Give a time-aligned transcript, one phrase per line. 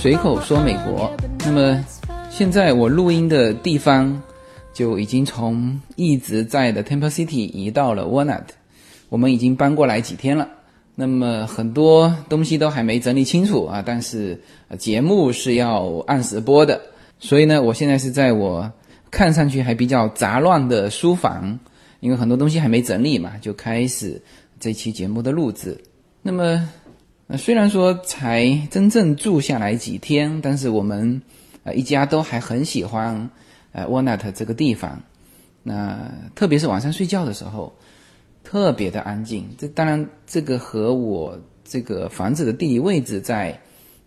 [0.00, 1.14] 随口说美国。
[1.44, 1.84] 那么
[2.30, 4.18] 现在我录音的地方
[4.72, 8.44] 就已经从一直在的 Temple City 移到了 Walnut，
[9.10, 10.48] 我们已经搬过来几天了。
[10.94, 14.40] 那么很多东西都还没整理清楚啊，但是
[14.78, 16.80] 节目是要按时播的，
[17.18, 18.72] 所以呢，我现在是在我
[19.10, 21.60] 看上去还比较杂乱的书房，
[22.00, 24.18] 因为很多东西还没整理嘛，就开始
[24.58, 25.76] 这期节目的录制。
[26.22, 26.66] 那么。
[27.30, 31.22] 那虽然说才真正住下来几天，但是我们
[31.62, 33.30] 呃一家都还很喜欢
[33.70, 35.00] 呃 Walnut 这个地方。
[35.62, 37.72] 那特别是晚上睡觉的时候，
[38.42, 39.48] 特别的安静。
[39.56, 43.56] 这当然这个和我这个房子的地理位置在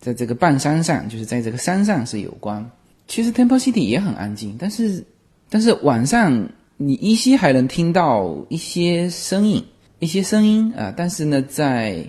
[0.01, 2.69] 在这个半山上，就是在这个山上是有关。
[3.07, 5.01] 其实 Temple City 也很安静，但是
[5.49, 9.63] 但是晚上你依稀还能听到一些声音，
[9.99, 10.93] 一些声音啊。
[10.97, 12.03] 但是呢，在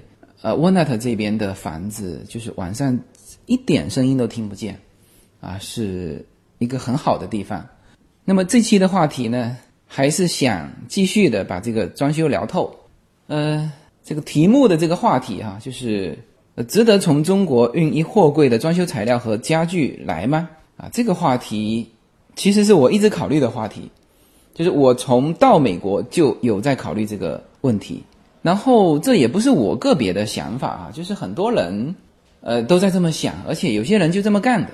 [0.44, 2.98] 呃，Walnut 这边的房子就是晚上
[3.46, 4.78] 一点声音都听不见，
[5.40, 6.22] 啊，是
[6.58, 7.66] 一个很好的地方。
[8.26, 9.56] 那么这期的话题呢，
[9.86, 12.78] 还是想继续的把这个装修聊透。
[13.28, 13.72] 呃，
[14.04, 16.18] 这个题目的这个话题哈，就是
[16.68, 20.50] 值得从中国运一货柜的装修材料和家具来吗？
[20.76, 21.90] 啊，这个话题
[22.36, 23.90] 其实是我一直考虑的话题，
[24.52, 28.04] 就是我从到美国就有在考虑这个问题。
[28.44, 31.94] 然后这也不是我个别的想法啊，就是很多人，
[32.42, 34.70] 呃，都在这么想，而且有些人就这么干的，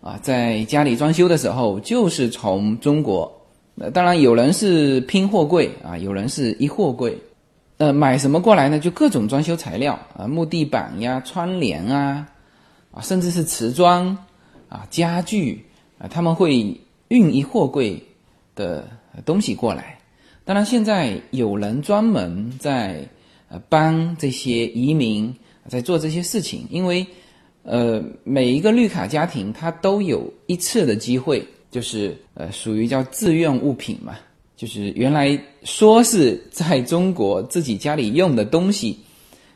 [0.00, 3.30] 啊，在家里装修的时候，就是从中国，
[3.76, 7.14] 呃，当然有人是拼货柜啊，有人是一货柜，
[7.76, 8.78] 呃，买什么过来呢？
[8.78, 12.26] 就各种装修材料啊，木地板呀、窗帘啊，
[12.92, 14.06] 啊，甚至是瓷砖
[14.70, 15.62] 啊、家具
[15.98, 16.74] 啊，他们会
[17.08, 18.02] 运一货柜
[18.54, 18.88] 的
[19.26, 19.98] 东西过来。
[20.44, 23.08] 当然，现在有人专门在
[23.48, 25.32] 呃帮这些移民
[25.68, 27.06] 在做这些事情，因为
[27.62, 34.16] 呃每一个绿卡家庭他都有一次的机会，就是呃属于叫自愿物品嘛，
[34.56, 38.98] 就是原来说是在中国自己家里用的东西，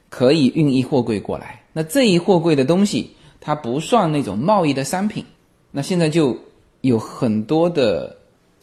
[0.08, 1.60] 可以运一货柜过来。
[1.72, 3.10] 那这一货柜的东西，
[3.40, 5.24] 它不算那种贸易的商品，
[5.72, 6.38] 那现在就
[6.82, 8.16] 有很多的。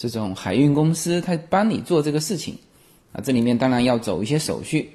[0.09, 2.57] 这种海运公司，他帮你做这个事情，
[3.11, 4.91] 啊，这里面当然要走一些手续。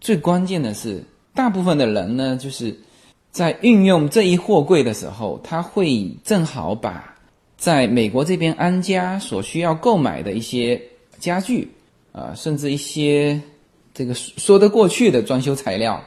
[0.00, 1.02] 最关键的是，
[1.34, 2.76] 大部分的人呢，就是
[3.30, 7.14] 在运用这一货柜的时候，他会正好把
[7.56, 10.80] 在美国这边安家所需要购买的一些
[11.18, 11.70] 家具，
[12.10, 13.40] 啊，甚至一些
[13.94, 16.02] 这个说得过去的装修材料，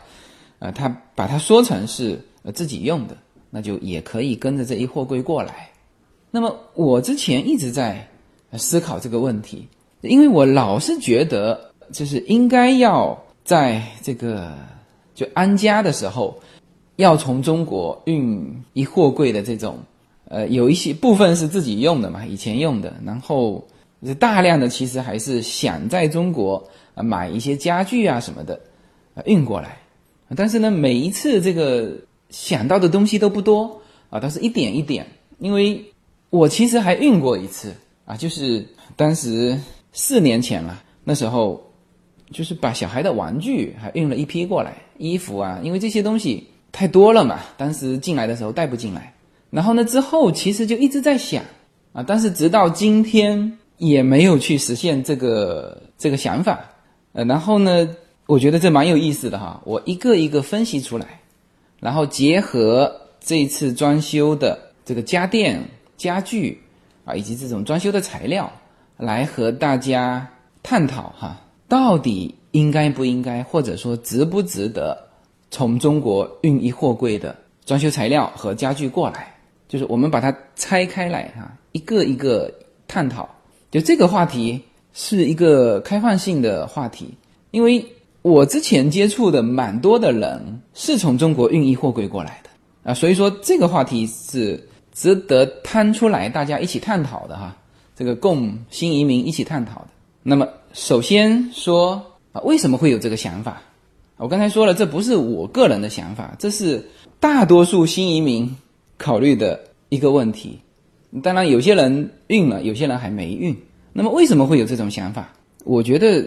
[0.59, 2.19] 啊，他把它说成是
[2.53, 3.15] 自己用的，
[3.49, 5.69] 那就也可以跟着这一货柜过来。
[6.31, 8.05] 那么我之前一直在。
[8.57, 9.67] 思考这个问题，
[10.01, 14.53] 因为我老是觉得，就是应该要在这个
[15.13, 16.37] 就安家的时候，
[16.95, 19.77] 要从中国运一货柜的这种，
[20.27, 23.65] 呃，有一些部分是自己用的嘛，以前用的，然后
[24.19, 26.63] 大量的其实还是想在中国
[26.93, 28.59] 啊买一些家具啊什么的
[29.15, 29.77] 啊，运过来，
[30.35, 31.91] 但是呢，每一次这个
[32.29, 35.07] 想到的东西都不多啊，都是一点一点，
[35.39, 35.83] 因为
[36.29, 37.73] 我其实还运过一次。
[38.05, 38.63] 啊，就是
[38.95, 39.59] 当时
[39.91, 41.59] 四年前了，那时候
[42.31, 49.11] 就是把小孩的玩具还运了一批过来，衣服啊，因为这些东西太多了嘛，当时进来的时候带不进来。
[49.49, 51.43] 然后呢，之后其实就一直在想
[51.93, 56.59] 啊，但是直到今天也没有去实现这个这个想法。
[57.13, 57.89] 呃，然后呢，
[58.27, 61.21] 我觉得这蛮有意思的哈，我一个一个分析出来，
[61.79, 65.59] 然后结合这次装修的这个家电
[65.97, 66.61] 家具。
[67.05, 68.51] 啊，以及这种装修的材料，
[68.97, 70.27] 来和大家
[70.63, 74.97] 探讨哈，到底应该不应该，或者说值不值得
[75.51, 79.31] 从中国运一货柜的装修材料和家具过来？
[79.67, 82.51] 就是我们把它拆开来哈，一个一个
[82.87, 83.29] 探讨。
[83.69, 84.59] 就这个话题
[84.93, 87.13] 是一个开放性的话题，
[87.51, 87.85] 因为
[88.23, 92.49] 我之前接触的蛮多的人是从中国运一货柜过来的
[92.89, 94.67] 啊，所以说这个话题是。
[94.95, 97.55] 值得摊出来，大家一起探讨的哈，
[97.95, 99.87] 这个供新移民一起探讨的。
[100.23, 102.01] 那么，首先说
[102.31, 103.61] 啊，为什么会有这个想法？
[104.15, 106.87] 我刚才说了，这不是我个人的想法，这是
[107.19, 108.55] 大多数新移民
[108.97, 109.59] 考虑的
[109.89, 110.59] 一个问题。
[111.21, 113.55] 当然，有些人运了，有些人还没运。
[113.91, 115.33] 那么，为什么会有这种想法？
[115.65, 116.25] 我觉得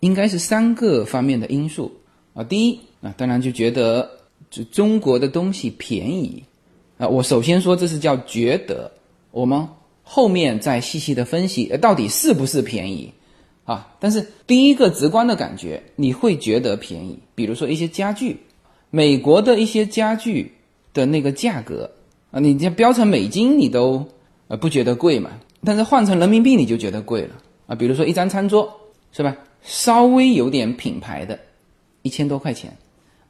[0.00, 1.92] 应该是三个方面的因素
[2.34, 2.42] 啊。
[2.42, 4.10] 第一啊，当然就觉得
[4.50, 6.42] 就中国的东西便宜。
[6.98, 8.90] 啊，我首先说这是叫觉得，
[9.30, 9.66] 我们
[10.02, 13.12] 后面再细细的分析，到底是不是便宜
[13.64, 13.94] 啊？
[14.00, 17.18] 但是第一个直观的感觉，你会觉得便宜。
[17.34, 18.36] 比如说一些家具，
[18.90, 20.52] 美国的一些家具
[20.92, 21.88] 的那个价格
[22.32, 24.04] 啊，你这标成美金你都
[24.48, 25.30] 呃不觉得贵嘛，
[25.62, 27.34] 但是换成人民币你就觉得贵了
[27.68, 27.76] 啊。
[27.76, 28.68] 比如说一张餐桌
[29.12, 31.38] 是吧，稍微有点品牌的，
[32.02, 32.76] 一千多块钱，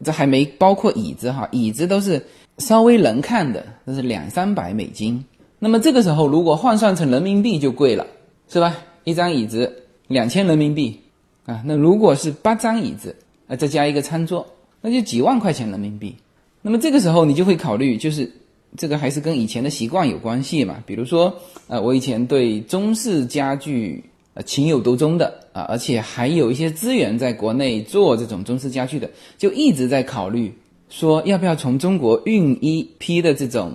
[0.04, 2.24] 这还没包括椅子哈，椅子都是
[2.58, 5.24] 稍微能看的，那是两三百美金。
[5.58, 8.06] 那么这个时候如果换算成人民币就贵了，
[8.48, 8.76] 是吧？
[9.04, 11.00] 一张椅子两千人民币
[11.46, 13.14] 啊，那如果是八张椅子
[13.48, 14.46] 啊，再加一个餐桌，
[14.80, 16.14] 那就几万块钱人民币。
[16.62, 18.30] 那么这个时候你就会考虑，就是
[18.76, 20.76] 这个还是跟以前的习惯有关系嘛？
[20.84, 21.34] 比如说，
[21.68, 24.04] 呃，我以前对中式家具
[24.44, 30.52] 情有独钟的啊，而且还有一些资源在国内做这种中式家具的，就一直在考虑
[30.88, 33.73] 说要不要从中国运一批的这种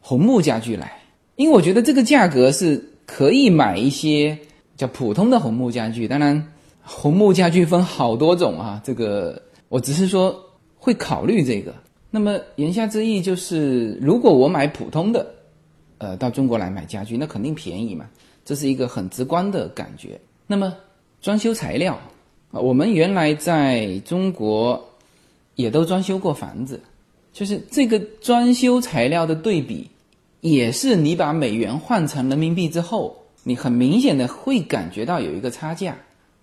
[0.00, 1.00] 红木家具来。
[1.36, 4.38] 因为我觉得这个价格是可以买一些
[4.76, 6.52] 叫普通的红木家具，当然
[6.82, 8.80] 红木家具分好多种啊。
[8.84, 10.38] 这个我只是说
[10.76, 11.74] 会考虑这个。
[12.10, 15.26] 那么言下之意就是，如果我买普通的，
[15.98, 18.04] 呃，到中国来买家具，那肯定便宜嘛，
[18.44, 20.20] 这是一个很直观的感觉。
[20.46, 20.74] 那么
[21.22, 21.98] 装修材料
[22.52, 24.82] 啊，我们原来在中国
[25.54, 26.80] 也都装修过房子，
[27.32, 29.88] 就是这个装修材料的对比。
[30.40, 35.96] 也是你把美元换成人民币之后，你很明显的会感觉到有一个差价，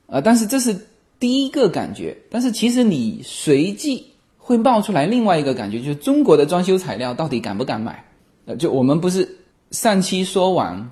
[0.07, 0.75] 啊，但是这是
[1.19, 4.03] 第一个感觉，但是其实你随即
[4.39, 8.03] 会冒出来另外一个感觉，就是中国的装修材料到底敢不敢买？
[8.45, 9.38] 呃，就我们不是
[9.69, 10.89] 上期说完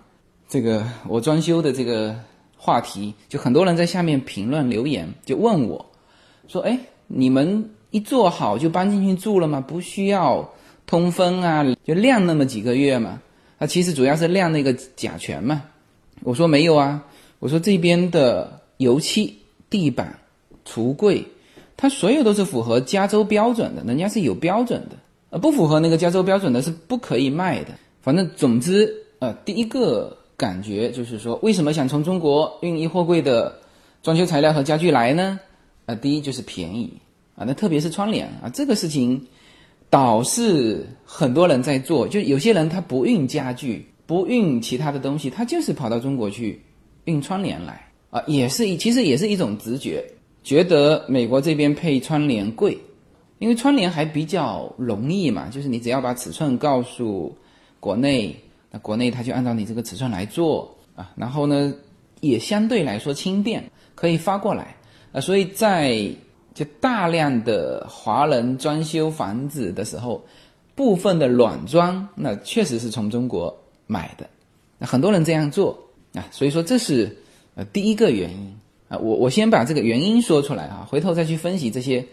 [0.49, 2.13] 这个我装修的这个
[2.57, 5.85] 话题，就很多人在下面评论留言，就问我，
[6.47, 9.61] 说，哎，你们一做好就搬进去住了吗？
[9.61, 10.49] 不需要？
[10.87, 13.21] 通风啊，就晾那么几个月嘛，
[13.59, 15.61] 那其实主要是晾那个甲醛嘛。
[16.23, 17.05] 我说没有啊，
[17.37, 19.37] 我说这边的油漆、
[19.69, 20.17] 地板、
[20.65, 21.23] 橱柜，
[21.77, 24.95] 它所有都是符合加州标准的，人家是有标准的，
[25.29, 27.75] 呃，不符合那个加州标准的是不可以卖的。
[28.01, 33.59] 反正总之，呃，第一个感觉就是说，为什么想从中国运一货柜的
[34.01, 35.39] 装修材料和家具来呢？
[35.85, 36.91] 呃，第一就是便宜
[37.35, 39.21] 啊，那特别是窗帘啊，这个事情。
[39.91, 46.61] 导是很多人在做，就有些人他不运家具，不运其他的东西，他就是跑到中国去
[47.05, 50.05] 运窗帘来啊，也是一其实也是一种直觉，
[50.43, 52.77] 觉得美国这边配窗帘贵，
[53.39, 57.35] 因为窗帘还比较容易嘛，就是你只要把尺寸告诉
[57.79, 58.35] 国内，
[58.71, 61.73] 那国内他就按照你这个尺寸来做啊，然后呢
[62.21, 63.63] 也相对来说轻便，
[63.95, 64.75] 可以发过来
[65.11, 66.09] 啊，所以在。
[66.51, 70.21] 就大量的华人装修房子的时候，
[70.75, 73.55] 部分的软装那确实是从中国
[73.87, 74.29] 买的，
[74.77, 75.79] 那很多人这样做
[76.13, 77.15] 啊，所以说这是
[77.55, 78.53] 呃第一个原因
[78.89, 82.05] 啊，我我先把这个原因说出来啊，回头再去分析这些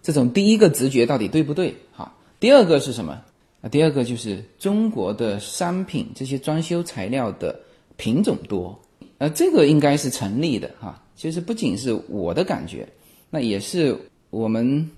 [0.00, 2.10] 这种第一个直觉到底对不对哈。
[2.40, 3.20] 第二个是什么
[3.68, 7.58] 第二个就是中国的商品这些装修材料的
[7.96, 8.78] 品种多，
[9.18, 11.02] 呃，这个应该是成立的哈。
[11.16, 12.86] 其实不仅是我的感觉。
[13.30, 13.96] 那也是
[14.30, 14.88] 我们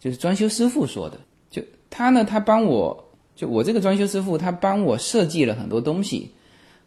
[0.00, 1.18] 就是装修师傅说的，
[1.50, 3.04] 就他呢，他帮我
[3.36, 6.30] 就我这个装修师傅，他帮我设计了很多东西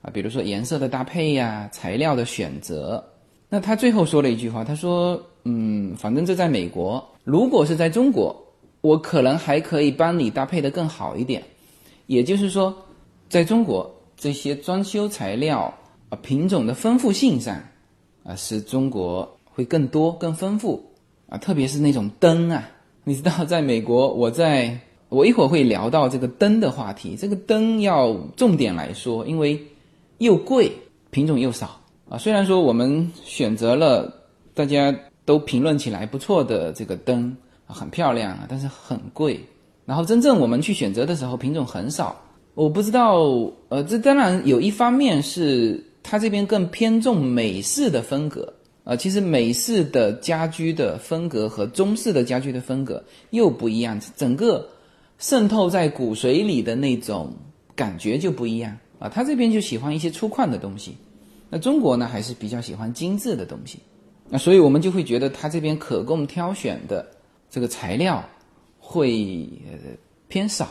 [0.01, 3.03] 啊，比如说颜色的搭配呀，材料的选择。
[3.49, 8.35] 那他最后说了一句话，他说：“嗯，反正这在美国，如果是在中国，
[8.87, 11.43] 我可能还可以帮你搭配的更好一点。
[12.05, 12.73] 也就是说，
[13.29, 15.73] 在中国这些装修材料
[16.09, 17.53] 啊品种的丰富性上
[18.23, 20.83] 啊，是中国会更多更丰富。”
[21.29, 22.69] 啊，特别是那种灯啊，
[23.03, 24.79] 你知道，在美国，我在
[25.09, 27.17] 我一会儿会聊到这个灯的话题。
[27.17, 29.61] 这个灯要重点来说，因为
[30.19, 30.71] 又贵，
[31.11, 32.17] 品种又少啊。
[32.17, 34.09] 虽然说我们选择了
[34.53, 37.35] 大家都评论起来不错的这个灯，
[37.67, 39.39] 很漂亮啊，但是很贵。
[39.85, 42.19] 然后真正我们去选择的时候，品种很少。
[42.53, 43.19] 我不知道，
[43.69, 48.53] 呃，这当然有一方面是它这边更偏重美式的风格。
[48.83, 54.65] 啊，其实美式的家居的风格和中式的家居的风格又不一样，整个
[55.17, 57.33] 渗透在骨髓里的那种
[57.75, 59.09] 感觉就不一样啊。
[59.09, 60.95] 他这边就喜欢一些粗犷的东西，
[61.49, 63.79] 那中国呢还是比较喜欢精致的东西，
[64.29, 67.05] 那所以我们就会觉得他这边可供挑选的
[67.49, 68.23] 这个材料
[68.79, 69.49] 会
[70.27, 70.67] 偏少。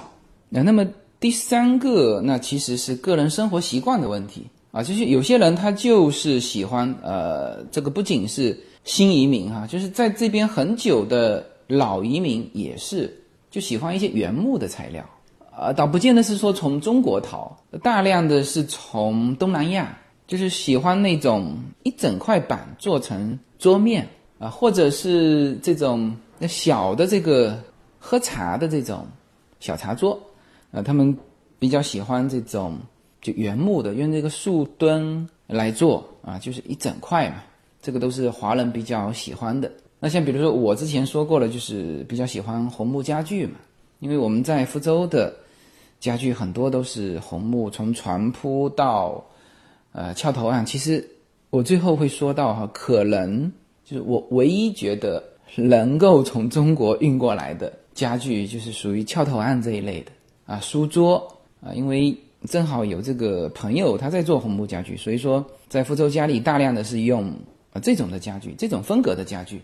[0.48, 0.86] 那那么
[1.18, 4.46] 第三个，那其实是个人生活习惯的问题。
[4.72, 8.54] 啊，就是有些人他就是喜欢，呃，这个不仅是
[8.84, 13.10] 新移民哈，就是在这边很久的老移民也是，
[13.50, 15.02] 就喜欢一些原木的材料，
[15.50, 24.06] 啊，倒不见得是说从中国淘，大量的是从东南亚，就是喜欢那种一整块板做成桌面
[24.38, 27.58] 啊，或者是这种那小的这个
[27.98, 29.06] 喝茶的这种
[29.60, 30.20] 小茶桌
[30.70, 31.16] 啊，他们
[31.58, 32.78] 比较喜欢这种
[33.20, 37.42] 就原木的，用这个树墩来做啊，就是一整块嘛，
[37.80, 39.70] 这个都是华人比较喜欢的。
[39.98, 43.54] 那像比如说我之前说过了，就是比较喜欢红木家具嘛，
[44.00, 45.34] 因为我们在福州的
[45.98, 49.24] 家具很多都是红木，从床铺到
[49.92, 51.02] 呃翘头案，其实
[51.48, 53.50] 我最后会说到哈，可能
[53.86, 55.24] 就是我唯一觉得
[55.54, 60.10] 能够从中国运过来的家具，就是属于翘头案这一类的
[60.46, 61.26] 啊，书桌
[61.60, 62.16] 啊，因为
[62.48, 67.28] 正好有这个朋友他在做红木家具，所以说在福州家里大量的是用
[67.72, 69.60] 啊这种的家具，这种风格的家具。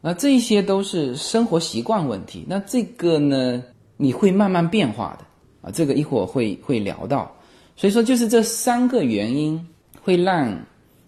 [0.00, 2.44] 那这些都是生活习惯问题。
[2.48, 3.62] 那这个呢，
[3.96, 5.72] 你会慢慢变化的啊。
[5.72, 7.34] 这个一会儿会会聊到。
[7.76, 9.60] 所以说，就是这三个原因
[10.00, 10.50] 会让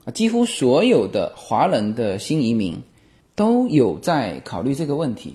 [0.04, 2.76] 啊几乎所有的华人的新移民
[3.40, 5.34] 都有在考虑这个问题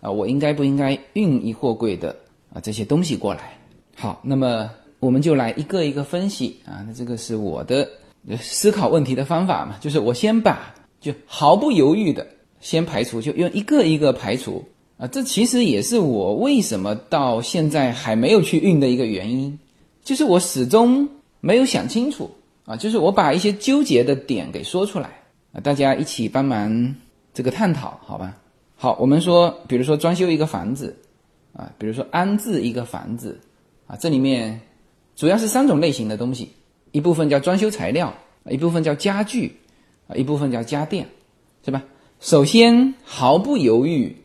[0.00, 0.08] 啊。
[0.08, 2.14] 我应该不应该运一货柜的
[2.54, 3.58] 啊这些东西过来？
[3.96, 6.84] 好，那么我们就来一个一个分析啊。
[6.86, 7.88] 那这个是我的
[8.38, 12.24] 思考问题的方法嘛，就是我先把就毫不犹豫的。
[12.60, 14.62] 先排除，就用一个一个排除
[14.98, 15.06] 啊！
[15.06, 19.58] 这其实也是我为什么到现在还没有去运的一个原因，
[20.04, 21.08] 就是我始终
[21.40, 22.30] 没有想清楚
[22.66, 22.76] 啊！
[22.76, 25.08] 就是我把一些纠结的点给说出来
[25.54, 26.94] 啊，大家一起帮忙
[27.32, 28.36] 这个探讨，好吧？
[28.76, 30.96] 好，我们说，比如说装修一个房子
[31.52, 33.38] 啊，比如说安置一个房子
[33.86, 34.60] 啊，这里面
[35.14, 36.50] 主要是三种类型的东西，
[36.92, 38.12] 一部分叫装修材料，
[38.48, 39.56] 一部分叫家具
[40.08, 41.06] 啊，一部分叫家电，
[41.64, 41.82] 是吧？
[42.20, 44.16] 首先，毫不犹豫，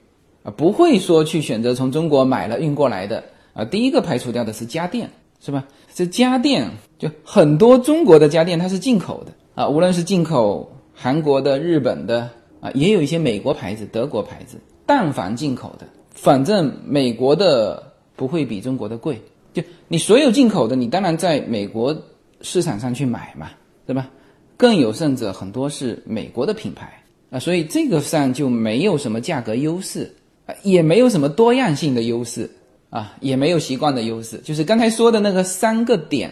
[0.44, 3.66] 啊，不会说去选择从中国买了运过来的啊。
[3.66, 5.10] 第一个排除掉的是家电，
[5.40, 5.66] 是吧？
[5.94, 14.58] 这家电就很多中国的家电它是进口的啊，无论是进口韩国的、日本的啊，也有一些美国牌子、德国牌子。
[14.86, 19.20] 但凡进口的，反正美国的不会比中国的贵。
[19.54, 21.96] 就你所有进口的，你当然在美国
[22.42, 23.50] 市场上去买嘛，
[23.86, 24.10] 对吧？
[24.58, 27.02] 更有甚者，很多是美国的品牌。
[27.32, 30.14] 啊，所以这个上就没有什么价格优势
[30.46, 32.50] 啊，也没有什么多样性的优势
[32.92, 34.38] 啊，也没有习惯的优势。
[34.44, 36.32] 就是刚才说的那个三个点，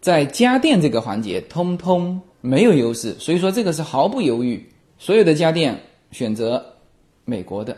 [0.00, 3.12] 在家电这个环节通通没有优势。
[3.18, 4.64] 所以说这个是毫不犹豫，
[5.02, 5.76] 所有的家电
[6.12, 6.64] 选择
[7.24, 7.76] 美国的，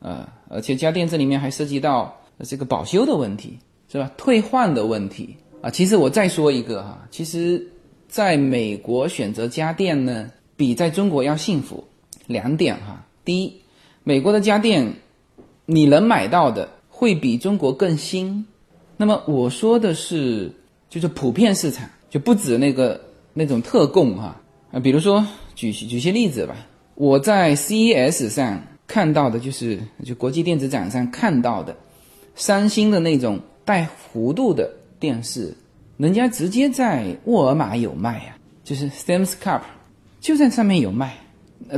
[0.00, 3.58] 呃，而且家电这里面还涉及到这个保修的问题，
[3.90, 4.10] 是吧？
[4.16, 5.68] 退换的问题啊。
[5.68, 7.62] 其实我再说一个哈，其实
[8.08, 10.30] 在美国选择家电呢。
[10.54, 11.82] 比在中国要幸福，
[12.26, 13.04] 两点哈。
[13.24, 13.52] 第一，
[14.04, 14.92] 美国的家电
[15.66, 18.46] 你能买到的会比中国更新。
[18.96, 20.52] 那么我说的是，
[20.88, 23.00] 就是普遍市场，就不止那个
[23.32, 24.78] 那种特供哈啊。
[24.78, 26.56] 比如说举举些例子吧，
[26.94, 31.76] 我在 CES 上看到的就是就国际电子展上看到的，
[32.34, 35.54] 三星的那种带弧度的电视，
[35.96, 39.60] 人家直接在沃尔玛有卖呀，就是 Sam's Club。
[40.20, 41.18] 就在上面有卖，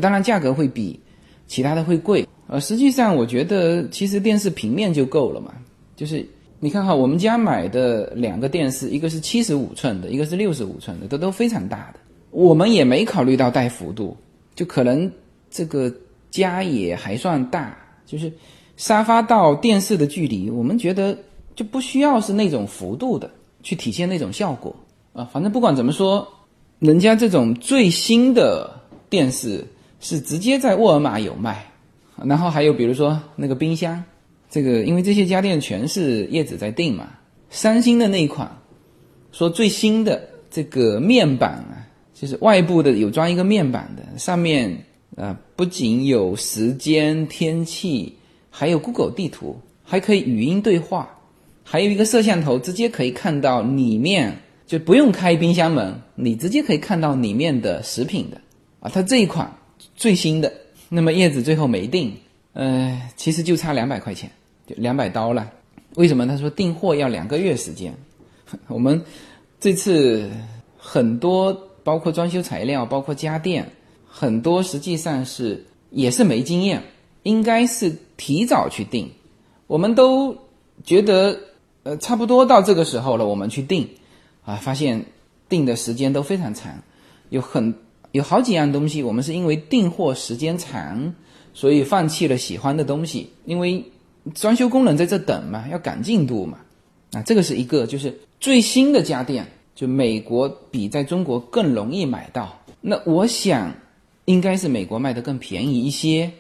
[0.03, 1.01] 当然价格会比
[1.47, 5.55] 其他的会贵，呃，实际上我觉得其实电视平面就够了嘛，
[5.97, 6.23] 就是
[6.61, 12.01] 你看哈，我们家买的两个电视，一个是七十五寸的，一个是六十五寸的，都都非常大的，
[12.35, 14.17] 我们也没考虑到带幅度，
[14.57, 15.11] 就可能
[15.51, 15.91] 这个
[16.31, 18.31] 家也还算大，就是
[18.77, 21.17] 沙发到电视的距离，我们觉得
[21.55, 23.31] 就不需要是那种幅度的
[23.63, 24.75] 去体现那种效果
[25.13, 26.27] 啊，反正不管怎么说。
[26.81, 28.69] 人家这种最新的
[29.09, 29.65] 电视
[30.01, 31.65] 是直接在沃尔玛有卖，
[32.25, 34.03] 然后还有比如说那个冰箱，
[34.51, 37.09] 这个因为这些家电全是叶子在定嘛。
[37.49, 38.51] 三星的那一款，
[39.31, 41.84] 说最新的这个面板啊，
[42.15, 44.75] 就是外部的有装一个面板的，上面
[45.17, 48.15] 啊不仅有时间、天气，
[48.49, 51.19] 还有 Google 地图，还可以语音对话，
[51.63, 54.39] 还有一个摄像头，直接可以看到里面。
[54.67, 58.41] 就不用开冰箱门，你直接可以看到里面的食品的
[58.81, 58.91] 啊。
[58.93, 59.55] 它这一款
[59.95, 60.51] 最新的，
[60.89, 62.11] 那么叶子最后没定，
[62.55, 64.29] 呃，其实就差两百块钱，
[64.67, 65.53] 就两百刀了。
[65.97, 66.27] 为什么？
[66.27, 67.95] 他说订货要两个月时间。
[68.67, 69.01] 我们
[69.61, 70.31] 这次
[70.79, 71.53] 很多
[71.85, 73.71] 包括装修材料，包括家电，
[74.09, 76.83] 很多实际上是也是没经验，
[77.23, 79.11] 应该是提早去订。
[79.69, 80.37] 我们都
[80.83, 81.39] 觉得
[81.85, 83.89] 呃差不多到这个时候了，我们去订。
[84.47, 85.07] 啊，发现
[85.49, 86.83] 订的时间都非常长，
[87.31, 87.75] 有很
[88.13, 91.15] 有好几样东西，我们是因为订货时间长，
[91.55, 93.31] 所以放弃了喜欢的东西。
[93.47, 93.85] 因为
[94.35, 96.59] 装修工人在这等嘛，要赶进度嘛。
[97.13, 102.59] 啊，这个是一个，就是最新的家电，就美国比在中国更容易买到。
[102.81, 103.73] 那我想，
[104.27, 106.31] 应该是美国卖的更便宜一些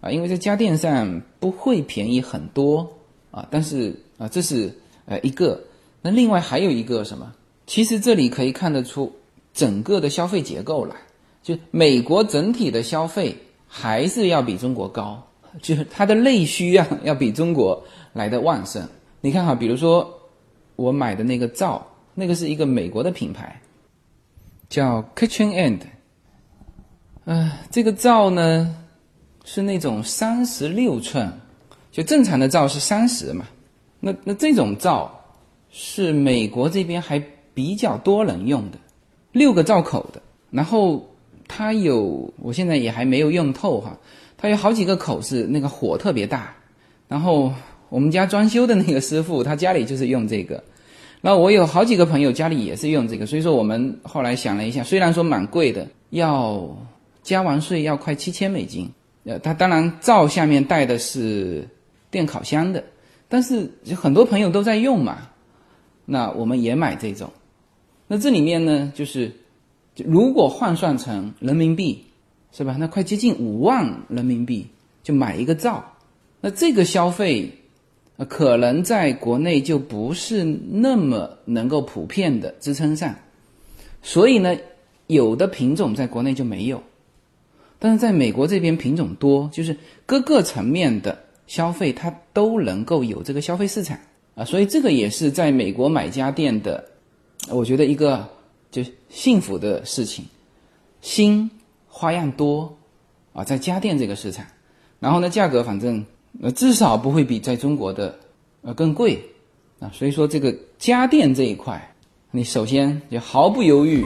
[0.00, 2.92] 啊，因为在家电上不会便宜很多
[3.30, 3.46] 啊。
[3.50, 5.60] 但是啊，这是呃，一个。
[6.02, 7.32] 那另外还有一个什么？
[7.66, 9.12] 其实这里可以看得出
[9.54, 10.96] 整个的消费结构来，
[11.42, 13.36] 就美国整体的消费
[13.68, 15.22] 还是要比中国高，
[15.62, 17.82] 就是它的内需啊要比中国
[18.12, 18.86] 来的旺盛。
[19.20, 20.12] 你看哈，比如说
[20.74, 23.60] 我买的那个灶，那个是一个美国的品牌，
[24.68, 25.80] 叫 Kitchen End。
[27.24, 28.76] 呃，这个灶呢
[29.44, 31.32] 是那种三十六寸，
[31.90, 33.46] 就正常的灶是三十嘛，
[34.00, 35.18] 那那这种灶。
[35.74, 37.18] 是美国这边还
[37.54, 38.76] 比较多人用的，
[39.32, 41.02] 六个灶口的，然后
[41.48, 43.98] 它有，我现在也还没有用透哈，
[44.36, 46.54] 它有好几个口是那个火特别大，
[47.08, 47.50] 然后
[47.88, 50.62] 我们家装修的那个师傅他家里就是用这个，
[51.24, 56.68] 那我有好几个朋友家里也是用这个，所以说我们后来想了一下，虽然说蛮贵的，要
[57.22, 58.90] 加完税要快七千美金，
[59.22, 61.64] 呃，它当然灶下面带的是
[62.10, 62.82] 电烤箱的，
[63.28, 65.28] 但是很多朋友都在用嘛。
[66.04, 67.30] 那我们也买这种，
[68.08, 69.32] 那这里面呢，就是
[70.04, 72.04] 如果换算成人民币，
[72.50, 72.76] 是吧？
[72.76, 74.66] 那快接近五万人民币
[75.04, 75.84] 就买一个灶，
[76.40, 77.48] 那这个消费，
[78.28, 83.14] 可能在国内就不是那么能够普遍的支撑上，
[84.02, 84.56] 所以呢，
[85.06, 86.82] 有的品种在国内就没有，
[87.78, 89.76] 但是在美国这边品种多，就是
[90.06, 93.98] 各个层面的消费它都能够有这个消费市场。
[94.34, 96.82] 啊，所以这个也是在美国买家电的，
[97.50, 98.26] 我觉得一个
[98.70, 100.24] 就幸福的事情，
[101.02, 101.50] 新
[101.86, 102.74] 花样多
[103.34, 104.46] 啊，在家电这个市场，
[105.00, 106.02] 然后呢，价格反正
[106.32, 108.18] 那至少不会比在中国的
[108.62, 109.22] 呃更贵
[109.78, 111.94] 啊，所以说这个家电这一块，
[112.30, 114.04] 你首先就毫不犹豫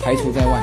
[0.00, 0.62] 排除在外。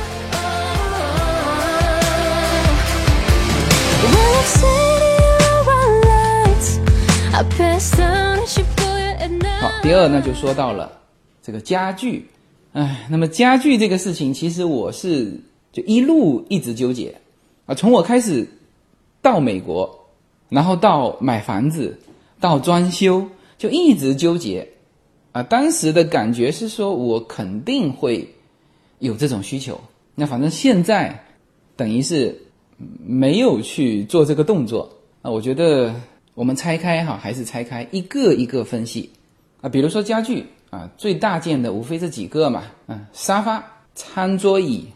[9.59, 10.91] 好，第二呢就说到了
[11.41, 12.27] 这个家具，
[12.73, 17.15] 哎，那么家具这个事情，其实我是就一路一直纠结
[17.65, 18.47] 啊，从我开始
[19.23, 20.07] 到美国，
[20.49, 21.97] 然后到买房子，
[22.39, 23.25] 到装修，
[23.57, 24.67] 就一直纠结
[25.31, 25.41] 啊。
[25.41, 28.31] 当时的感觉是说我肯定会
[28.99, 29.81] 有这种需求，
[30.13, 31.25] 那反正现在
[31.75, 32.39] 等于是
[33.03, 34.87] 没有去做这个动作
[35.23, 35.91] 啊，我觉得。
[36.33, 39.09] 我们拆开哈，还是拆开一个一个分析
[39.59, 39.67] 啊。
[39.67, 43.61] 比如说家具啊，最大件的无非这几个嘛，嗯，沙发、
[43.95, 44.87] 餐桌椅、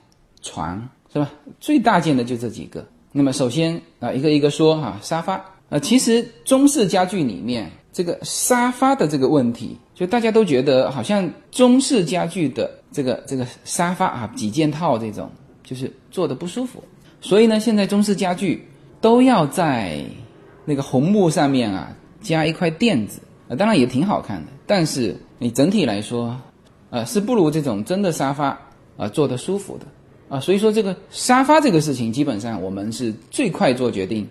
[0.41, 1.29] 床是吧？
[1.59, 2.85] 最大件的就这几个。
[3.11, 5.35] 那么首先啊，一个一个说哈，沙发
[5.69, 15.29] 啊，其实中式家具里面这个沙发的这个问题，就大家都觉得好像中式家具的这个这个沙发啊，几件套这种
[15.63, 16.81] 就是坐的不舒服，
[17.19, 18.65] 所以呢，现在中式家具
[19.01, 20.01] 都要在。
[20.65, 24.51] 那个红木上面啊，加一块垫子啊，当然也挺好看的。
[24.65, 26.35] 但是你整体来说，
[26.89, 28.59] 呃，是不如这种真的沙发
[28.97, 29.85] 啊坐的舒服的
[30.27, 30.39] 啊。
[30.39, 34.27] 所以说这个沙发这个事情，基本上我们是最快做决定，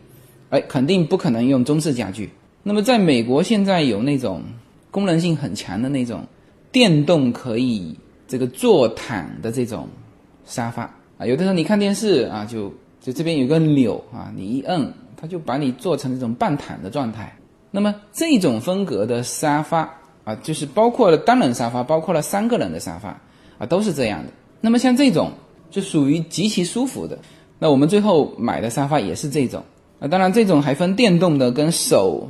[0.50, 2.28] 哎，肯定不可能用中式家具。
[2.64, 4.42] 那么在美国现在有那种
[4.90, 6.24] 功能性很强的那种
[6.72, 7.94] 电动可以
[8.26, 9.86] 这个坐躺的这种
[10.44, 10.82] 沙发
[11.18, 14.92] 啊，有的时候你看电视啊，就就这边有个钮啊，你一摁。
[15.16, 17.34] 它就把你做成这种半躺的状态，
[17.70, 19.88] 那么这种风格的沙发
[20.24, 23.10] 啊，就是包括了单人沙发，包括了三个人的沙发
[23.58, 24.30] 啊，都是这样的。
[24.60, 25.30] 那么像这种
[25.70, 27.18] 就属于极其舒服的。
[27.58, 29.62] 那我们最后买的沙发也是这种
[30.00, 32.28] 啊，当然这种还分电动的跟手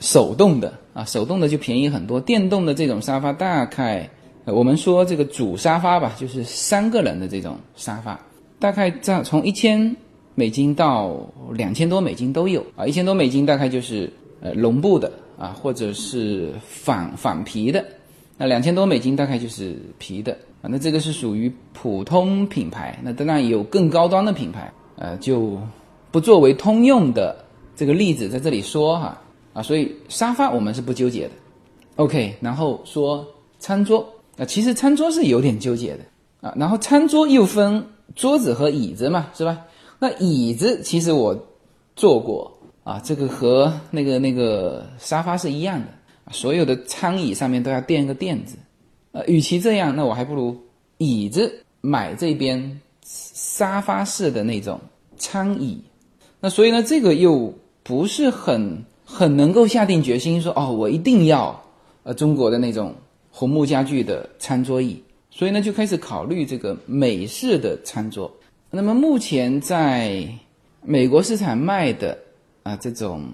[0.00, 4.08] 手动的啊，手动的就便宜很多，电动的这种沙发大概
[4.44, 8.18] 我们说这个主沙发吧，就是三个人的这种沙发，
[8.58, 9.96] 大概在从一千。
[10.38, 11.18] 美金到
[11.50, 17.82] 两千多美金都有啊，一千多美金大概就是呃绒布的啊，或者是仿仿皮的，
[18.36, 20.68] 那两千多美金大概就是皮的啊。
[20.68, 25.58] 那这个是属于普通品牌，那当然有更高端的品牌，呃，就
[26.10, 27.34] 不作为通用的
[27.74, 29.18] 这个例子在这里说哈
[29.54, 29.62] 啊。
[29.62, 31.30] 所以沙发我们是不纠结的
[31.96, 32.36] ，OK。
[32.42, 33.26] 然后说
[33.58, 36.04] 餐桌啊，其实餐桌是有点纠结的
[36.46, 36.54] 啊。
[36.58, 37.82] 然后餐桌又分
[38.14, 39.62] 桌子和椅子嘛，是吧？
[39.98, 41.46] 那椅子其实我
[41.94, 42.52] 坐过。
[42.86, 45.86] 啊，这个和那个那个沙发是一样的，
[46.30, 48.56] 所有的餐椅上面都要垫个垫子。
[49.10, 50.56] 呃，与其这样，那我还不如
[50.98, 54.78] 椅子买这边沙发式的那种
[55.16, 55.82] 餐椅。
[56.38, 61.60] 那所以呢，这个又不是很很能够下定决心说，哦，我一定要
[62.04, 62.94] 呃中国的那种
[63.32, 65.02] 红木家具的餐桌椅。
[65.32, 68.30] 所以呢，就开始考虑这个美式的餐桌。
[68.70, 70.26] 那么目前在
[70.82, 72.18] 美国市场卖的。
[72.66, 73.24] 啊，这种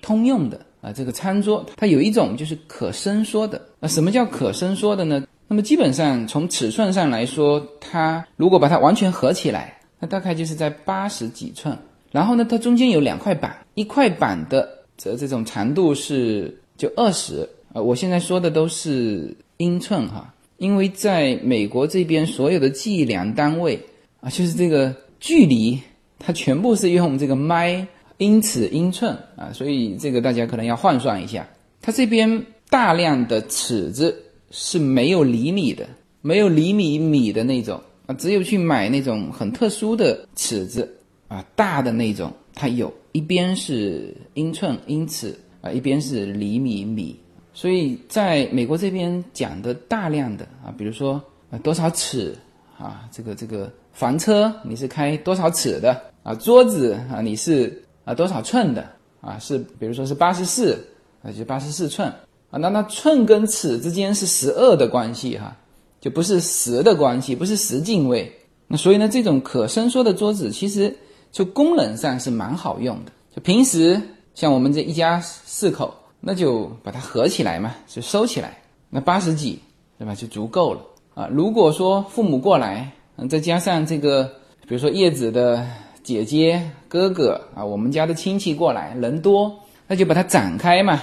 [0.00, 3.60] 通用的啊，这个餐桌它有一种就是可伸缩的。
[3.80, 5.26] 那什么叫可伸缩的呢？
[5.48, 11.76] 那么基本上从尺寸上来说，它如果把它完全合起来，那大概就是在八十几寸。
[12.12, 17.40] 然后呢，它中间有两块板，一块板的这这种长度是就二十
[17.72, 17.82] 啊。
[17.82, 23.76] 我现在说的都是英寸哈，因为在美国这边所有的计量单位
[24.20, 25.80] 啊，就是这个距离，
[26.18, 27.86] 它全部是用这个麦。
[28.18, 31.48] 英尺英寸啊，所以这个大家可能要换算一下。
[31.80, 34.14] 它这边大量的尺子
[34.50, 35.88] 是没有厘米的，
[36.20, 40.86] 没有厘米米的那种啊，只有去买那种很特殊的尺子
[41.28, 47.18] 啊，大的那种，它有一边是英寸英尺啊，一边是厘米米。
[47.54, 51.14] 所以在美国这边讲的大量的啊，比如说
[51.50, 52.36] 啊多少尺
[52.76, 57.82] 啊，这个这个房车你是开多少尺的啊，桌子啊你是。
[58.02, 58.82] 啊，多少寸的
[59.20, 59.38] 啊？
[59.38, 60.82] 是，比如说是八十四，
[61.20, 62.08] 那就八十四寸
[62.50, 62.58] 啊。
[62.58, 65.54] 那那寸跟尺之间是十二的关系哈，
[66.00, 68.32] 就不是十的关系，不是十进位。
[68.66, 70.96] 那所以呢，这种可伸缩的桌子其实
[71.30, 73.12] 就功能上是蛮好用的。
[73.36, 74.00] 就平时
[74.34, 78.58] 像我们这一家四口，那就把它合起来嘛，就收起来。
[78.88, 79.60] 那八十几，
[79.98, 80.14] 对吧？
[80.14, 80.80] 就足够了
[81.14, 81.28] 啊。
[81.30, 82.90] 如果说父母过来，
[83.28, 84.24] 再加上这个，
[84.66, 85.66] 比如说叶子的。
[86.02, 89.54] 姐姐、哥哥啊，我们家的亲戚过来人多，
[89.86, 91.00] 那就把它展开嘛，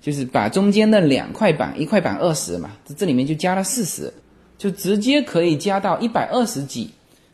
[0.00, 4.10] 就是把中间的两块板，一块板二十嘛，这这里面就加了四十，
[4.56, 6.88] 就直接可以加到一百二十几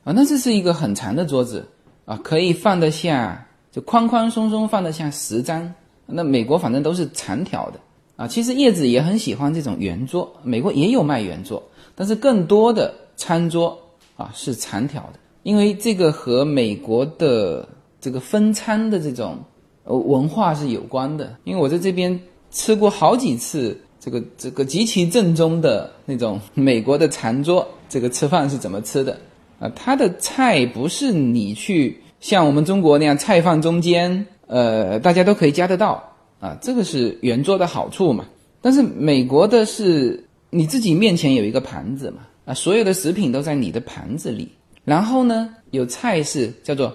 [0.04, 0.12] 啊。
[0.16, 1.68] 那这是一个很长的桌子
[2.06, 5.72] 啊，可以放得下，就宽宽松松放得下十张。
[6.06, 7.78] 那美国反正都是长条的
[8.16, 11.62] 啊，其实叶子也很喜欢这种圆桌，美国也有卖圆桌，
[11.94, 13.78] 但是更多的餐桌
[14.16, 15.18] 啊是长条的。
[15.42, 17.68] 因为这个和美国的
[18.00, 19.38] 这个分餐的这种
[19.84, 21.36] 呃文化是有关的。
[21.44, 22.18] 因为我在这边
[22.50, 29.18] 吃过好几次这个这个极其正宗的那种美国的餐桌，这个吃饭是怎么吃的
[29.58, 29.70] 啊？
[29.74, 36.02] 它的菜不是你去像我们中国那样菜放中间，呃，大家都可以夹得到
[36.40, 36.56] 啊。
[36.60, 38.26] 这个是圆桌的好处嘛。
[38.60, 44.50] 但是美国的是你自己面前有一个盘子嘛，啊，所有的食品都在你的盘子里。
[44.84, 46.94] 然后呢，有菜是叫做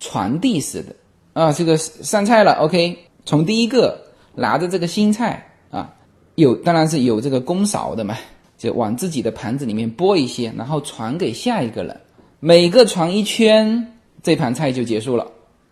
[0.00, 0.94] 传递式的
[1.34, 2.96] 啊，这个上菜了，OK，
[3.26, 4.00] 从第一个
[4.34, 5.94] 拿着这个新菜啊，
[6.36, 8.16] 有当然是有这个公勺的嘛，
[8.56, 12.00] 就往自己的盘子里面拨一些，然后传给下一个人，
[12.40, 15.26] 每个传一圈，这盘菜就结束了。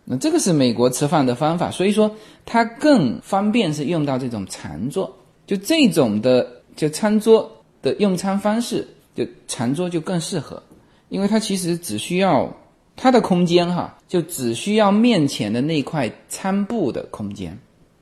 [0.05, 2.09] 那这个是美国吃饭的方法，所以说
[2.45, 5.11] 它更方便是用到这种长桌，
[5.47, 7.51] 就这种的就餐桌
[7.81, 10.61] 的用餐方式，就长桌就更适合。
[11.09, 12.53] 因为它其实只需要
[12.95, 17.57] 它的空间哈，就只需要面前的那块餐布的空间，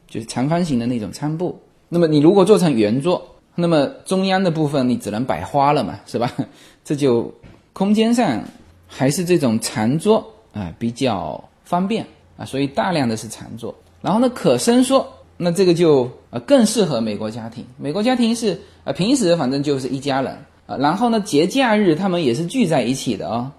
[0.07, 1.55] 就是长方形的那种餐布。
[1.87, 3.23] 那么你如果做成圆桌，
[3.53, 6.33] 那么中央的部分你只能摆花了嘛，是吧？
[6.83, 7.31] 这就
[7.73, 8.43] 空间上
[8.87, 12.05] 还是这种长桌啊比较方便
[12.37, 13.73] 啊，所以大量的是长桌。
[14.01, 17.63] 然后呢，可伸缩，那这个就呃更适合美国家庭。
[17.77, 20.35] 美国家庭是呃平时反正就是一家人。
[20.65, 23.51] 啊，然后呢，节假日他们也是聚在一起的啊，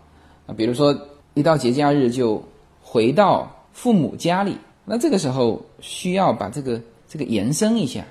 [0.46, 0.98] 啊，比如说
[1.34, 2.42] 一到节假日就
[2.82, 8.04] 回到父母家里，那这个时候需要把这个这个延伸一下。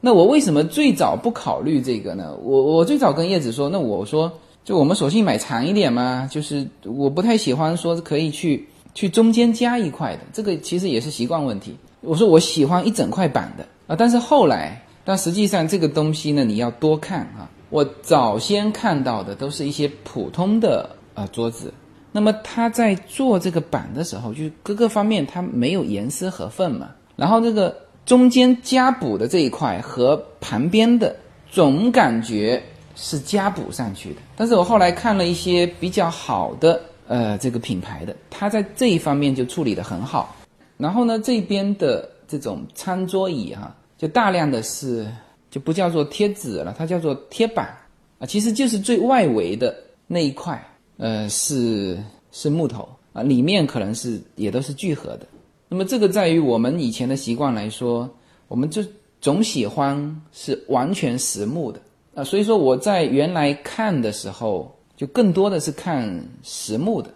[0.00, 2.34] 那我为什么最早不考虑这个呢？
[2.42, 4.32] 我我最早跟叶子说，那我说
[4.64, 11.76] 就我们索性买长一点嘛，就是我不太喜欢说可以去去中间加一块的，这个其实也是习惯问题。
[12.00, 17.48] 我说我喜欢一整块板的啊，但是后来，但实际上这个东西呢，你要多看啊。
[17.70, 21.72] 我早先看到的都是一些普通的呃桌子，
[22.12, 26.90] 那么他在做这个板的时候，就是各个方面他没有严丝合缝嘛。
[27.16, 31.14] 然后这个中间加补的这一块和旁边的
[31.48, 32.60] 总感觉
[32.96, 34.20] 是加补上去的。
[34.34, 40.34] 但是我后来看了一些比较好的呃这个品牌的，它在这一方面就处理的很好。
[40.76, 45.06] 然后呢，这边的这种餐桌椅哈，就大量的是
[45.50, 47.76] 就不叫做贴纸了，它叫做贴板
[48.18, 50.62] 啊，其实就是最外围的那一块，
[50.96, 51.98] 呃，是
[52.30, 55.26] 是木头啊，里面可能是也都是聚合的。
[55.68, 58.08] 那么这个在于我们以前的习惯来说，
[58.48, 58.82] 我们就
[59.20, 61.80] 总喜欢是完全实木的
[62.14, 67.10] 啊，所以说我在原来看的时候，就更多的是看实木的，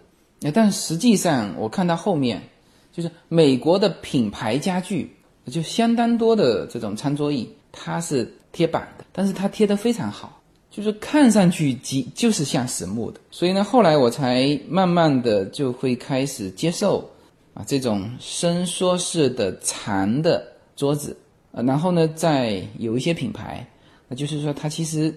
[0.53, 2.41] 但实际上我看到后面。
[2.95, 5.13] 就是美国的品牌家具，
[5.51, 7.45] 就相当多的这种餐桌椅，
[7.75, 13.19] 它是贴板的，但是它贴的非常好，就是看上去即就是像实木的。
[13.29, 17.07] 所以呢，后来我才慢慢的就会开始接受
[17.53, 21.15] 啊这种伸缩式的长的桌子，
[21.51, 23.67] 呃，然后呢，在有一些品牌，
[24.07, 25.13] 那就是说它其实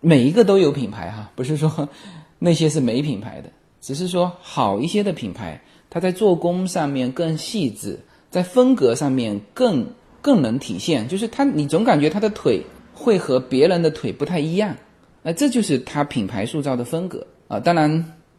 [0.00, 1.88] 每一个都有品牌哈，不是说
[2.40, 5.60] 那些是没品牌的，只是说好一些的品牌。
[5.90, 7.98] 它在做工上面更细致，
[8.30, 9.86] 在风格上面更
[10.28, 12.62] 更能体现，就是他，你总感觉他的腿
[12.92, 14.76] 会和别人的腿不太一样，
[15.22, 17.58] 那这就是他品牌塑造的风格啊。
[17.58, 17.88] 当然，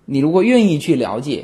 [0.05, 1.43] 你如果愿意去了解，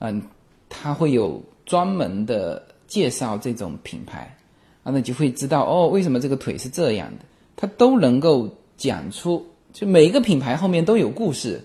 [0.00, 0.20] 嗯，
[0.68, 4.36] 他会有专门的介绍这种品牌
[4.82, 7.24] 啊，那就会知道哦，为什么这个腿是这样的，
[7.56, 11.58] 他都能够讲出，就每一个品牌后面都有故事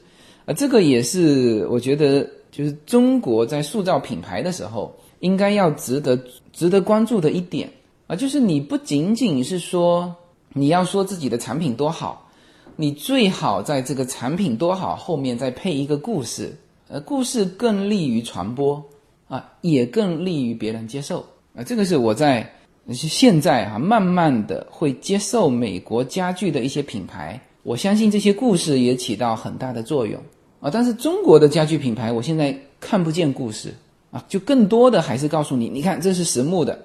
[0.45, 2.25] 啊，这个也是我觉得。
[2.55, 6.17] 就是中国在塑造品牌的时候，应该要值得
[6.53, 7.69] 值得关注的一点
[8.07, 10.15] 啊，就是你不仅仅是说
[10.53, 12.29] 你要说自己的产品多好，
[12.75, 16.55] 你最好在这个产品多好后面再配一个故事，
[16.87, 18.83] 呃，故事更利于传播
[19.27, 21.63] 啊，也更利于别人接受啊。
[21.63, 22.47] 这个是我在
[22.91, 30.21] 现在哈慢慢的会接受美国家具的一些品牌，我相信这些故事也起到很大的作用。
[30.59, 33.73] 啊，但是中国的家具品牌，我现在看不见故事
[34.11, 36.79] 啊，就更多的还是告诉你，你看这是实木的，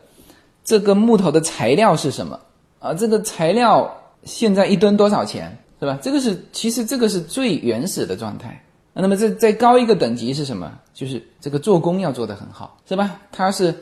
[0.65, 2.39] 这个木头的材料是什么
[2.79, 2.95] 啊？
[2.95, 3.93] 这个材料
[4.25, 5.99] 现在一吨多少钱，是吧？
[6.03, 8.63] 这个是其实这个是最原始的状态。
[8.93, 10.71] 那么再再高一个等级是什么？
[10.93, 13.21] 就是这个做工要做得很好，是吧？
[13.33, 13.75] 它是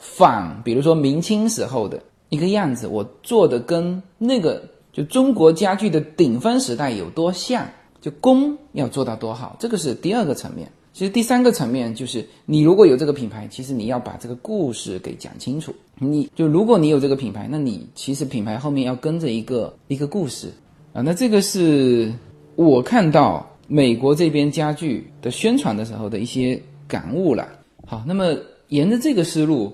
[0.00, 7.66] 仿，比如说明清时候的一个样子，我做的跟那个就中国家具的顶峰时代有多像。
[8.00, 10.70] 就工要做到多好，这个是第二个层面。
[10.92, 15.74] 其实第三个层面就是，你如果有这个品牌，其实你要把这个故事给讲清楚。
[15.98, 20.52] 你就如果你有这个品牌，那你其实品牌后面要跟着一个一个故事
[20.92, 21.02] 啊。
[21.02, 22.12] 那这个是
[22.56, 27.48] 我看到美国这边家具的宣传的时候的一些感悟了。
[27.86, 28.34] 好，那么
[28.68, 29.72] 沿着这个思路，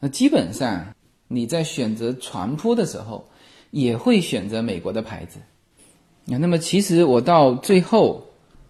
[0.00, 0.84] 那基本上
[1.28, 3.24] 你在选择床铺的时候，
[3.70, 5.38] 也会选择美国的牌子。
[6.32, 8.22] 啊，那么其实我到最后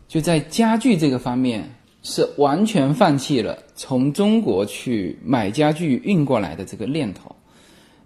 [0.08, 1.68] 就在家具这个方面
[2.02, 7.34] 是完全放弃了从中国去买家具运过来的这个念头，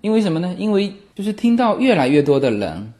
[0.01, 0.55] 因为什么呢？
[0.59, 2.93] 因为就是听到越来越多的人，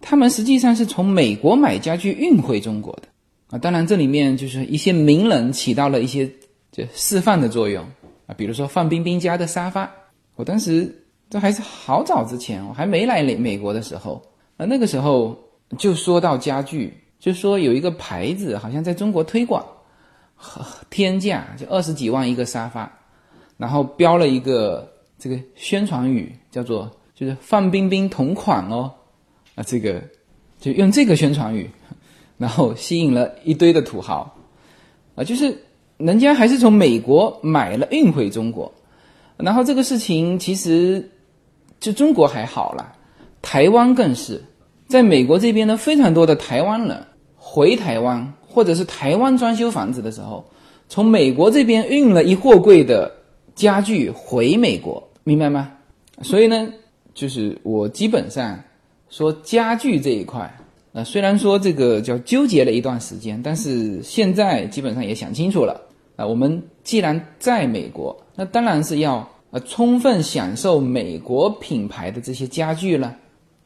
[0.00, 3.02] 他们实际上是从美国买家具运回中国的
[3.48, 3.58] 啊。
[3.58, 6.30] 当然，这里面就是一些名人起到了一些
[6.70, 7.84] 就示范的作用
[8.26, 9.90] 啊，比如说范冰冰家的沙发，
[10.36, 10.94] 我当时
[11.28, 14.22] 这还是好早之前，我还没来美美国的时候
[14.56, 15.36] 啊，那个时候。
[15.78, 19.64] 就说到家具，就说有一个牌子好像在中国推广，
[20.90, 22.90] 天价就二十几万一个沙发，
[23.56, 28.90] 然后标了一个这个宣传语，叫做就是范冰冰同款哦，
[29.54, 30.02] 啊这个
[30.60, 31.70] 就用这个宣传语，
[32.38, 34.34] 然后吸引了一堆的土豪，
[35.14, 35.56] 啊就是
[35.96, 38.72] 人家还是从美国买了运回中国，
[39.36, 41.08] 然后这个事情其实
[41.78, 42.92] 就中国还好了，
[43.40, 44.42] 台湾更是。
[44.88, 50.44] 在美国这边呢，非常多的台湾人回台湾，或者是台湾装修房子的时候，
[50.88, 53.10] 从美国这边运了一货柜的
[53.54, 55.72] 家具回美国，明白吗？
[56.20, 56.68] 所以呢，
[57.14, 58.58] 就是我基本上
[59.08, 60.54] 说家具这一块，
[60.92, 65.80] 呃，虽然说这个叫纠结了一段时间，但是现在基本上也想清楚了
[66.16, 66.26] 啊。
[66.26, 73.16] 我们既然在美国，那当然是要呃充分享受美国品牌的这些家具了。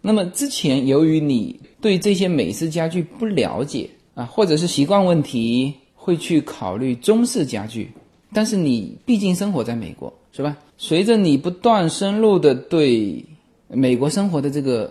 [0.01, 7.92] 那么之前由于你对这些美式家具不了解啊，或者是习惯问题，会去考虑中式家具。
[8.33, 10.57] 但是你毕竟生活在美国，是吧？
[10.79, 13.22] 随着你不断深入的对
[13.68, 14.90] 美国生活的这个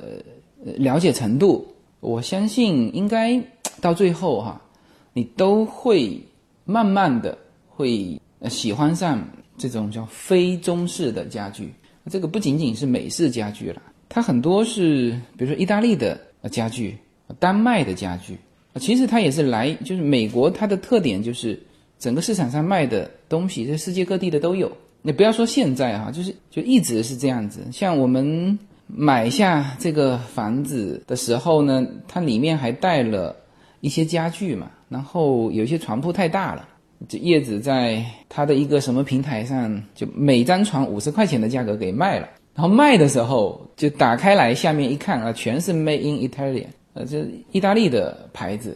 [0.63, 1.65] 呃了解程度，
[2.01, 3.41] 我相信应该
[3.81, 4.61] 到最后哈，
[5.13, 6.21] 你都会
[6.63, 7.35] 慢慢的
[7.67, 11.73] 会喜欢上这种叫非中式的家具。
[12.11, 16.19] 这个不仅仅是美式家具了，它很多是比如说意大利的
[16.51, 16.95] 家具、
[17.39, 18.37] 丹麦的家具，
[18.79, 21.59] 其实它也是来就是美国，它的特点就是
[21.97, 24.71] 整个市场上卖的东西在世界各地的都有。
[25.01, 27.61] 你不要说现在哈，就是就一直是这样子。
[27.71, 28.57] 像我们
[28.87, 33.35] 买下这个房子的时候呢，它里面还带了
[33.81, 36.67] 一些家具嘛，然后有些床铺太大了。
[37.09, 42.27] 这叶子在他的一个什么平台上，就每张床五十块钱的价格给卖了。
[42.55, 48.75] 然后卖的时候就打开来，下面一看啊，全是 Made in Italy，呃，这意大利的牌子。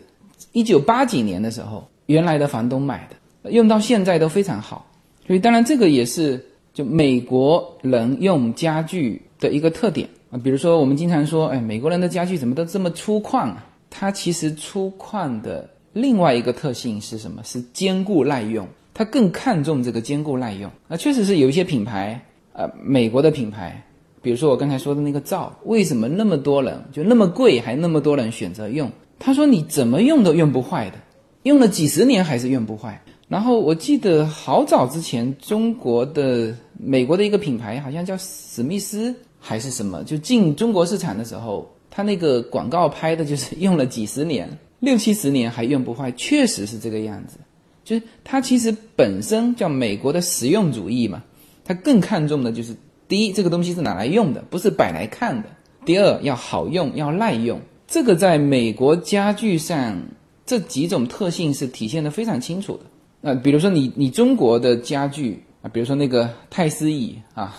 [0.51, 4.85] 一九八几年的时候，原来的房东买的，用到现在都非常好。
[5.25, 10.37] 所以当然这个也是就美国人用家具的一个特点啊。
[10.43, 13.65] 比如说我们经常说，哎，美国人的家具怎么都这么粗犷啊？
[13.89, 15.67] 它其实粗犷的。
[15.91, 17.43] 另外一个特性是什么？
[17.43, 20.69] 是坚固耐用，它更看重这个坚固耐用。
[20.87, 23.83] 那确实是有一些品牌，呃，美国的品牌，
[24.21, 28.91] 比如说我刚才说的那个灶，为什么那么多人就那么贵，还那么多人选择用？
[29.17, 30.97] 他说你怎么用都用不坏的，
[31.43, 33.01] 用了几十年还是用不坏。
[33.27, 44.49] 然后我记得好早之前，中国的美国的一个品牌，好像叫史密斯还是什么，就进中国市场的时候，他那个广告拍的就是用了几十年。
[44.79, 47.37] 六七十年还用不坏，确实是这个样子。
[47.83, 51.21] 就是它其实本身叫美国的实用主义嘛，
[51.65, 52.73] 它更看重的就是
[53.09, 55.49] 第一，这个东西是拿来用的，不是摆来看的；
[55.83, 57.59] 第二，要好用，要耐用。
[57.87, 60.01] 这个在美国家具上
[60.45, 62.83] 这几种特性是体现的非常清楚的。
[63.19, 67.53] 那比如说你你中国的家具啊，比如说那个太师椅啊，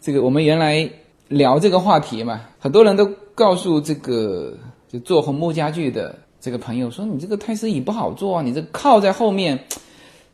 [0.00, 0.90] 这个我们原来
[1.28, 4.54] 聊这个话题嘛，很多人都告诉这个
[4.88, 6.18] 就做红木家具的。
[6.38, 9.58] 这个朋友说：“你这个太师椅不好坐啊，你这靠在后面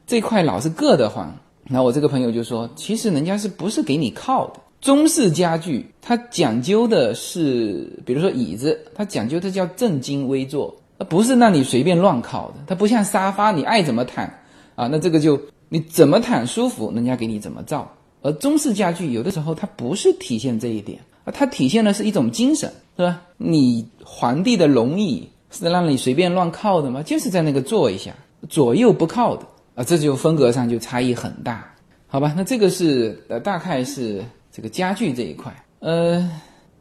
[0.07, 1.35] 这块老是硌得慌。”
[1.69, 4.61] 那我这个朋友就说：“其实人家是不是给你靠的？
[4.81, 12.57] 中式家具它讲究的是，比如说椅子，它讲究的叫正襟危坐，而不是让你随便乱靠的。
[12.67, 14.25] 它不像沙发，你爱怎么躺
[14.75, 17.91] 啊，那这个就你怎么躺舒服，人家给你怎么造。
[18.23, 23.23] 而中式家具有的时候它不是体现这一点啊，它体现的是一种精神，是吧？
[23.39, 27.03] 你皇帝的龙椅。”是让你随便乱靠的吗？
[27.03, 28.15] 就是在那个坐一下，
[28.49, 31.73] 左右不靠的啊，这就风格上就差异很大，
[32.07, 32.35] 好吧？
[32.37, 36.31] 那这个是呃，大概是这个家具这一块，呃，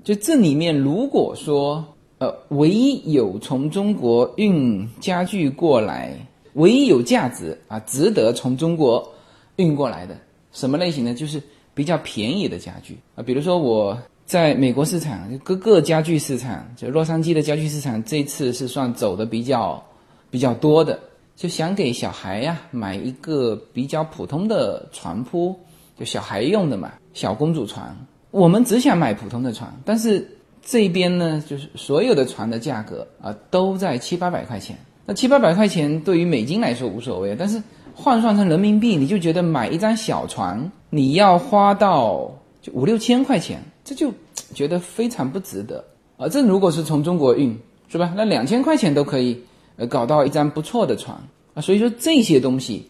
[0.03, 1.85] 就这里面如果说
[2.19, 6.15] 呃，唯一有从中国运家具过来，
[6.53, 9.07] 唯一有价值啊，值得从中国
[9.55, 10.17] 运过来的
[10.51, 11.13] 什么类型呢？
[11.13, 11.41] 就是
[11.73, 13.97] 比较便宜的家具啊，比如说我。
[14.23, 19.83] 在美国市场，各个家具市场，就洛杉矶的家具市场，这次是算走的比较
[20.29, 20.97] 比较多的。
[21.41, 25.59] 就想给小孩呀买一个比较普通的床铺，
[25.97, 27.97] 就小孩用的嘛，小公主床。
[28.29, 34.77] 我们只想买普通的床，但是这边呢，就是所有的床的价格啊都在七八百块钱。
[35.03, 37.59] 那七八百块钱对于美金来说无所谓，但是
[37.95, 43.59] 换算成人民币，你就觉得买一张小床你要花到就五六千块钱。
[43.83, 44.13] 这就
[44.53, 45.83] 觉得非常不值得
[46.17, 46.29] 啊！
[46.29, 47.57] 这如果是从中国运，
[47.89, 48.13] 是吧？
[48.15, 49.41] 那两千块钱都可以，
[49.77, 51.21] 呃，搞到一张不错的床
[51.53, 51.61] 啊！
[51.61, 52.87] 所以说这些东西，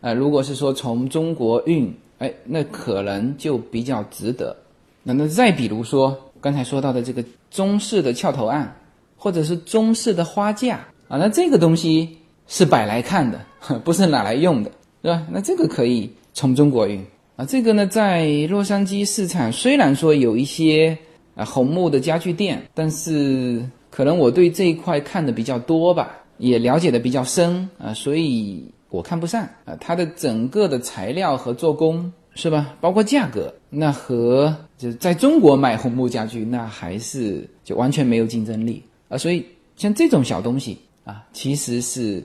[0.00, 4.56] 呃，如果是说从中国运，哎，那可能就比较值得。
[5.02, 8.76] 那那再比如说刚才说到的这个中式的翘头案，
[9.16, 10.76] 或者是中式的花架
[11.08, 13.40] 啊，那这个东西是摆来看的，
[13.84, 14.70] 不是拿来用的，
[15.02, 15.26] 是吧？
[15.30, 17.04] 那这个可以从中国运。
[17.36, 20.96] 啊，这个呢，在洛杉矶市场虽然说有一些
[21.36, 29.76] 啊红木的家具店，但是可能我对这一块看的比较多吧，也了解的比较深啊，所以我看不上啊。
[29.80, 39.18] 它的整个的材料和做工是吧，包括价格，那和就在中国买红木家具，那还是就完全没有竞争力啊。
[39.18, 39.44] 所以
[39.76, 42.22] 像这种小东西啊，其实是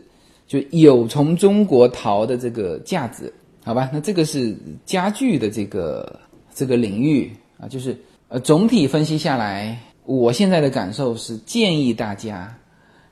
[0.48, 3.34] 就有从中国淘的这个价值。
[3.66, 4.54] 好吧，那这个是
[4.86, 6.20] 家具的这个
[6.54, 7.98] 这个领域啊，就是
[8.28, 12.54] 呃，总体分析下来，我现在的感受是建议大家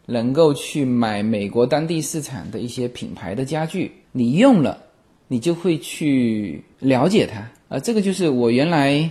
[0.06, 4.78] 能够去买美国当地市场的一些品牌的家具，你用了，
[5.28, 7.80] 你就会去了解它啊。
[7.80, 9.10] 这个就是我原来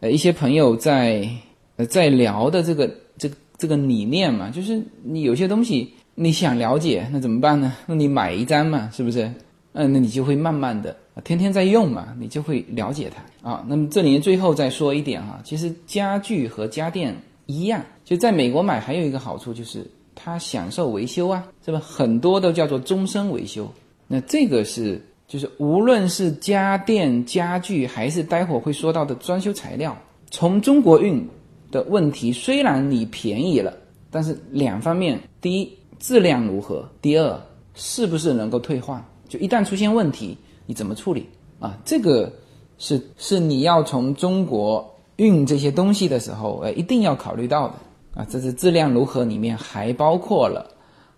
[0.00, 1.28] 呃一些朋友在
[1.76, 7.72] 呃在聊的这个这个这个理念嘛，就是你有些东西你想了解，那怎么办呢？
[7.86, 9.32] 那你买一张嘛，是不是？
[9.72, 13.64] 嗯，那你就会慢慢的天天在用嘛，你就会了解它啊。
[13.68, 17.14] 那么这里面最后再说一点哈，其实家具和家电
[17.46, 21.78] 一样，就在美国买还有一个好处就是它享受维修啊，是吧？
[21.78, 23.70] 很多都叫做终身维修。
[24.06, 29.96] 那这个是就是无论是家电、家具，还是待会儿会说到的装修材料，
[30.30, 31.26] 从中国运
[31.70, 33.72] 的问题，虽然你便宜了，
[34.10, 37.40] 但是两方面：第一，质量如何；第二，
[37.74, 39.02] 是不是能够退换？
[39.28, 40.36] 就一旦出现问题，
[40.66, 41.28] 你怎么处理
[41.60, 41.76] 啊？
[41.84, 42.32] 这个
[42.78, 47.74] 是是你要从中国运这些东西的时候，呃，一定要考虑到的
[48.20, 48.26] 啊。
[48.28, 50.68] 这是质量如何，里面还包括了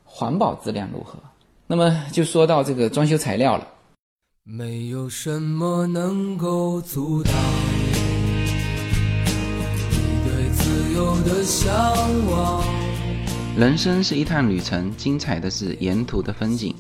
[0.05, 1.19] 环保质量如何。
[1.67, 3.67] 那么就说到这个装修材料了。
[4.45, 7.33] 没有什么能够阻挡
[9.91, 11.73] 你对自由的向
[12.31, 12.63] 往。
[13.57, 16.73] 人生是一趟旅程，精彩的是沿途的风景。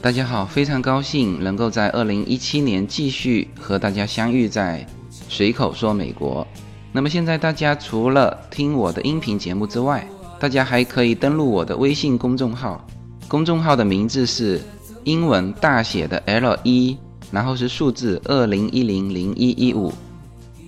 [0.00, 6.46] 大家好，非常高兴能够在二零一七年继续和大家相遇在随口说美国。
[6.92, 10.06] 那么现在大家除了听我的音频节目之外，
[10.38, 12.86] 大家还可以登录我的微信公众号，
[13.26, 14.60] 公众号的名字是。
[15.04, 16.94] 英文大写的 L 一，
[17.30, 19.90] 然后是数字二零一零零一一五，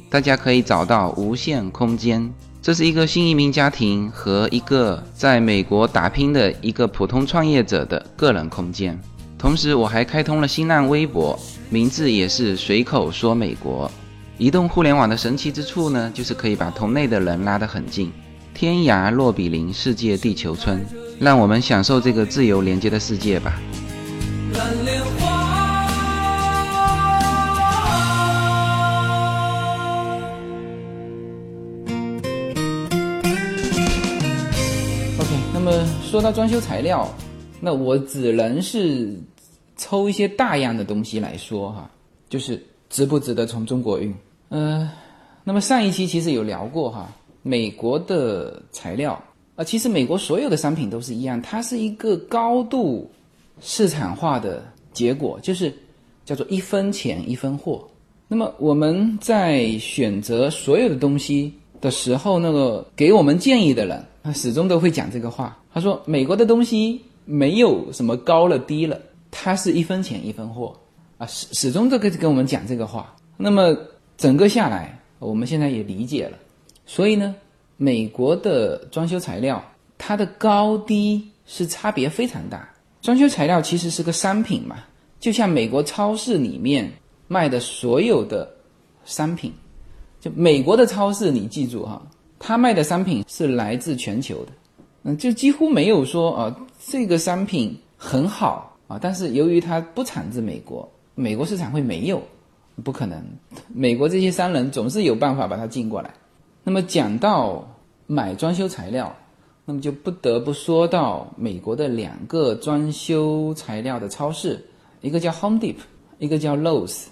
[0.09, 2.33] 大家可以找到无限空间。
[2.63, 8.99] 这是一个新移民家庭和一个在美国打拼的一个普通创业者的个人空间。
[9.41, 13.91] 同时，我还开通了新浪微博，名字也是随口说美国。
[14.37, 18.13] 移动互联网的神奇之处呢，就是可以把同类的人拉得很近，
[18.53, 20.85] 天涯若比邻，世界地球村。
[21.19, 23.59] 让我们享受这个自由连接的世界吧。
[35.19, 35.73] OK，那么
[36.05, 37.11] 说到装修材料，
[37.61, 39.15] 那我只能是
[39.77, 41.91] 抽一些大样的东西来说哈，
[42.29, 44.15] 就是值不值得从中国运？
[44.49, 44.91] 呃，
[45.45, 49.23] 那么上一期其实有聊过哈，美国的材料
[49.57, 53.11] 啊，其实美国所有的商品都是一样，它是一个高度。
[53.63, 55.71] 市场化的结果就是
[56.25, 57.87] 叫做一分钱一分货。
[58.27, 65.59] 那么我们在选择所有的东西的时候，那个给我们建议的人，他始终都会讲这个话。
[65.75, 66.99] 他说：“美国的东西
[67.31, 69.01] 没有什么高了低了，
[69.31, 70.77] 它是一分钱一分货
[71.17, 73.15] 啊。”始始终都跟跟我们讲这个话。
[73.37, 73.77] 那么
[74.17, 76.37] 整个下来，我们现在也理解了。
[76.85, 77.35] 所以呢，
[77.77, 79.63] 美国的装修材料
[79.97, 82.69] 它的高低是差别非常大。
[83.01, 84.77] 装修材料其实是个商品嘛，
[85.19, 86.93] 就像美国超市里面
[87.29, 88.51] 卖的所有的
[89.05, 89.53] 商品，
[90.21, 92.03] 就美国的超市，你记住哈，
[92.39, 94.53] 他卖的商品是来自全球的，
[95.03, 102.23] 嗯，就几乎没有说啊这个商品很好啊，但是由于它不产自美国，美国市场会没有，
[102.85, 103.23] 不可能，
[103.69, 106.13] 美国这些商人总是有办法把它进过来。
[106.65, 107.67] 那么讲到
[108.07, 109.15] 买装修材料。
[109.67, 114.61] 那么就不得不说到美国的两个装修材料的超市，
[115.01, 115.77] 一个叫 Home Depot，
[116.19, 117.05] 一个叫 Lowe's，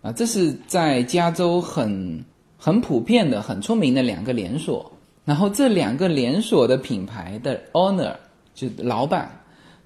[0.00, 2.24] 啊，这是在加州很
[2.56, 4.90] 很普遍的、很出名的两个连锁。
[5.26, 8.14] 然后这两个连锁的品牌的 owner
[8.54, 9.30] 就老板，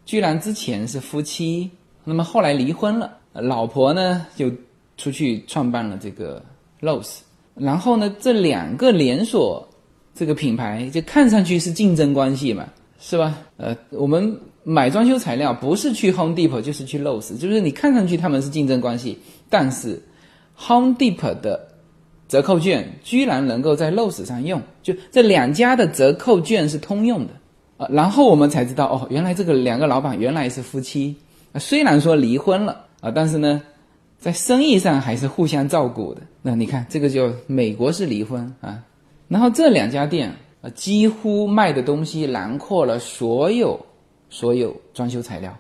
[0.07, 1.69] 居然之前是夫妻，
[2.05, 4.49] 那么后来离婚了，老婆呢就
[4.97, 6.41] 出去创办了这个
[6.81, 7.19] Lowe's，
[7.55, 9.67] 然后呢这两个连锁。
[10.13, 12.69] 这个品牌就看上去是竞争关系嘛，
[12.99, 13.39] 是吧？
[13.57, 19.19] 呃，我们买装修材料不是去 Home Depot 就是去 Lowe's，就是你看上去他们是竞争关系，
[19.49, 20.03] 但是
[20.59, 21.69] Home Depot 的
[22.31, 27.33] 折扣券居然能够在 Lowe's 上用，就这两家的折扣券是通用的
[27.77, 27.89] 啊。
[27.91, 31.17] 然后我们才知道哦，原来这个两个老板原来是夫妻，
[31.57, 33.61] 虽然说离婚了啊，但是呢，
[34.21, 36.21] 在生意上还是互相照顾的。
[36.41, 38.81] 那你看这个就美国是离婚啊。
[39.27, 43.79] 然后这两家店啊，几乎卖的东西囊括了所有
[44.29, 45.53] 所有装修材料，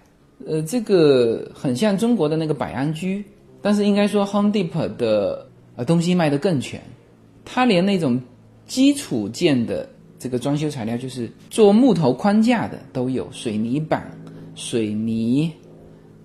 [0.46, 3.24] 呃，这个很像中国的那个百安居，
[3.60, 5.49] 但是应该说 Home Depot 的
[5.84, 6.80] 东西卖的更全，
[7.44, 8.20] 它连那种
[8.66, 14.10] 基础件的这个装修材料，就是做木头框架的都有，水泥板、
[14.54, 15.50] 水泥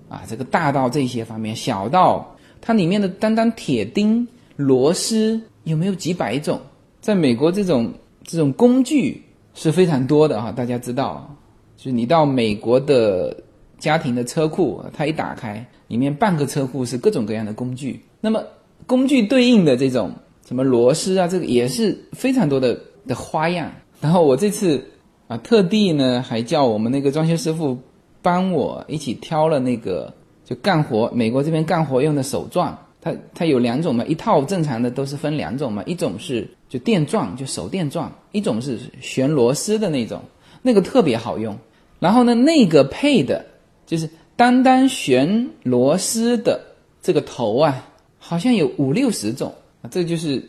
[0.09, 6.59] 啊，这个大到这些方面，小到它里面的单单铁钉、螺丝有没有几百种。
[7.01, 7.93] 在美国，这种
[8.23, 9.21] 这种工具
[9.53, 11.33] 是非常多的哈，大家知道，
[11.77, 13.35] 就是你到美国的
[13.77, 18.01] 家庭的车库，它一打开，里面半个车库是各种各样的工具。
[18.19, 18.43] 那么
[18.85, 20.11] 工具对应的这种
[20.47, 23.71] 什么螺丝啊，这个也是非常多的的花样。
[24.01, 24.85] 然后我这次
[25.27, 27.77] 啊，特地呢还叫我们那个装修师傅
[28.21, 30.13] 帮我一起挑了那个
[30.43, 32.77] 就干活，美国这边干活用的手钻。
[33.01, 40.19] 它它有两种嘛，一套正常的都是分两种嘛，一种是就电钻，就手电钻，一种是旋螺丝的那种，
[40.63, 41.55] 那个特别好用。
[41.99, 43.45] 然后呢，那个配的
[43.85, 46.59] 就是单单旋螺丝的
[47.03, 47.87] 这个头啊，
[48.27, 49.53] 好像有五六十种
[49.83, 50.43] 啊，这就是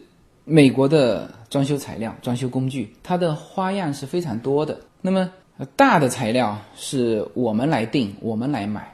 [0.46, 4.80] 美国的装修材料、装修工具，它的花样是非常多的。
[5.02, 5.30] 那么
[5.76, 8.90] 大的材料是我们来定，我们来买。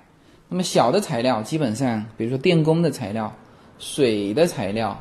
[0.48, 3.32] 那么小的材料，基本上比如说电工的材料、
[3.78, 5.00] 水的材料，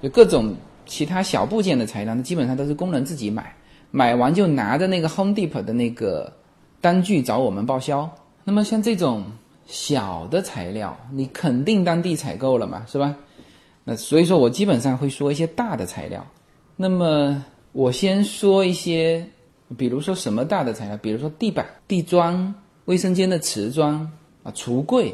[0.00, 0.54] 就各种
[0.86, 3.52] 其他小部件的材料，那基本上都是工人自己买，
[3.90, 6.32] 买完就拿着那个 Home Depot 的那个
[6.80, 8.08] 单据找我们报销。
[8.44, 9.24] 那么像这种
[9.66, 13.14] 小的材料，你肯定当地采购了嘛，是吧？
[13.84, 16.26] 那所以说我基本上会说一些大的材料。
[16.76, 19.26] 那么我先说一些，
[19.76, 22.54] 比如说什么大的材料，比如说地板、地砖、
[22.86, 24.10] 卫生间的瓷砖。
[24.42, 25.12] 啊，橱柜，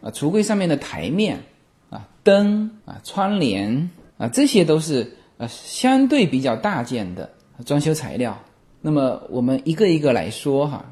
[0.00, 1.40] 啊，橱柜上面的台面，
[1.88, 3.88] 啊，灯，啊，窗帘，
[4.18, 7.30] 啊，这些都是呃相对比较大件的
[7.64, 8.36] 装修材料。
[8.80, 10.84] 那么我们一个一个来说哈。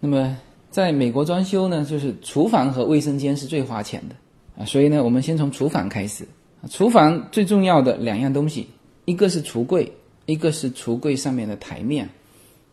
[0.00, 0.36] 那么
[0.76, 4.14] 在美国装修呢，就是厨房和卫生间是最花钱的
[4.58, 6.22] 啊，所以呢，我们先从厨房开始。
[6.68, 8.68] 厨房最重要的两样东西，
[9.06, 9.90] 一个是橱柜，
[10.26, 12.06] 一个是橱柜上面的台面。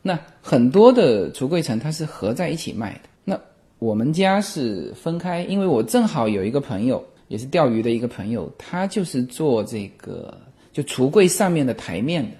[0.02, 3.00] 那很多的橱柜层它是合在一起卖的。
[3.24, 3.40] 那
[3.80, 10.38] 我们家是分开，因为我正好有一个朋友，也是钓鱼的一个朋友，他就是做这个
[10.74, 12.32] 就橱柜上面的台面的，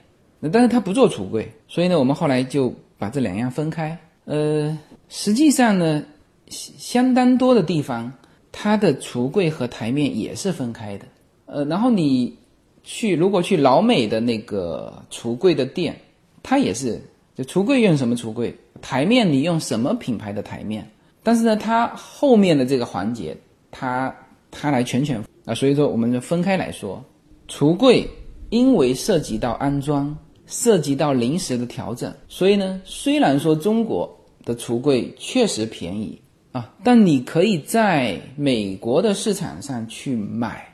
[0.42, 3.98] 那但是他不做橱柜，所以呢，我们后来就把这两样分开。
[4.26, 4.78] 呃，
[5.16, 6.04] 实际上呢，
[6.50, 8.12] 相当多的地方，
[8.52, 11.06] 它的橱柜和台面也是分开的。
[11.46, 12.36] 呃，然后你
[12.84, 15.96] 去如果去老美的那个橱柜的店，
[16.42, 17.00] 它也是
[17.36, 20.84] 就橱柜用什么橱柜，台面你用什么品牌的台面。
[21.22, 23.38] 但是呢，它后面的这个环节，
[23.70, 24.14] 它
[24.50, 27.00] 它来全权啊，所以说我们就分开来说。
[27.48, 28.10] 橱柜
[28.50, 34.12] 因为涉及到安装，涉及到临时的调整，所以呢，虽然说中国
[34.46, 36.20] 的橱柜确实便宜
[36.52, 40.68] 啊，但你可以在美国的市场上去买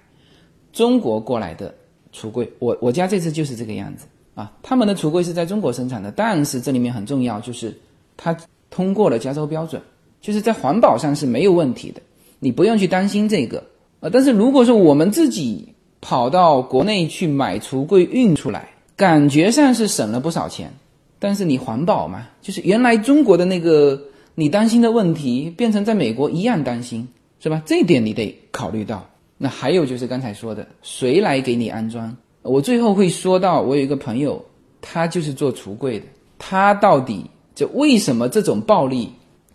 [0.73, 1.73] 中国过来的
[2.13, 2.51] 橱柜。
[2.59, 4.05] 我我家这次就是这个样子
[4.35, 7.77] 啊，他们的橱柜是在中国生产的，但是这里面很重要，就是
[8.17, 8.35] 它
[8.69, 9.81] 通过了加州标准。
[10.21, 12.01] 就是在环保上是没有问题的，
[12.39, 13.63] 你不用去担心这个
[14.01, 14.09] 啊。
[14.11, 18.67] 但是如果说我们自己跑到国内去买橱柜运出来，
[18.97, 20.73] 感觉上是省了不少钱，
[21.19, 24.01] 但是你环保嘛，就是原来中国的那个
[24.35, 27.07] 你担心的问题，变成在美国一样担心，
[27.39, 27.61] 是吧？
[27.65, 29.05] 这一点你得考虑到。
[29.37, 32.15] 那还有就是刚才说的，谁来给你安装？
[32.41, 34.43] 我最后会说到，我有一个朋友，
[34.81, 36.05] 他就是做橱柜的，
[36.37, 39.09] 他到底就为什么这种暴利？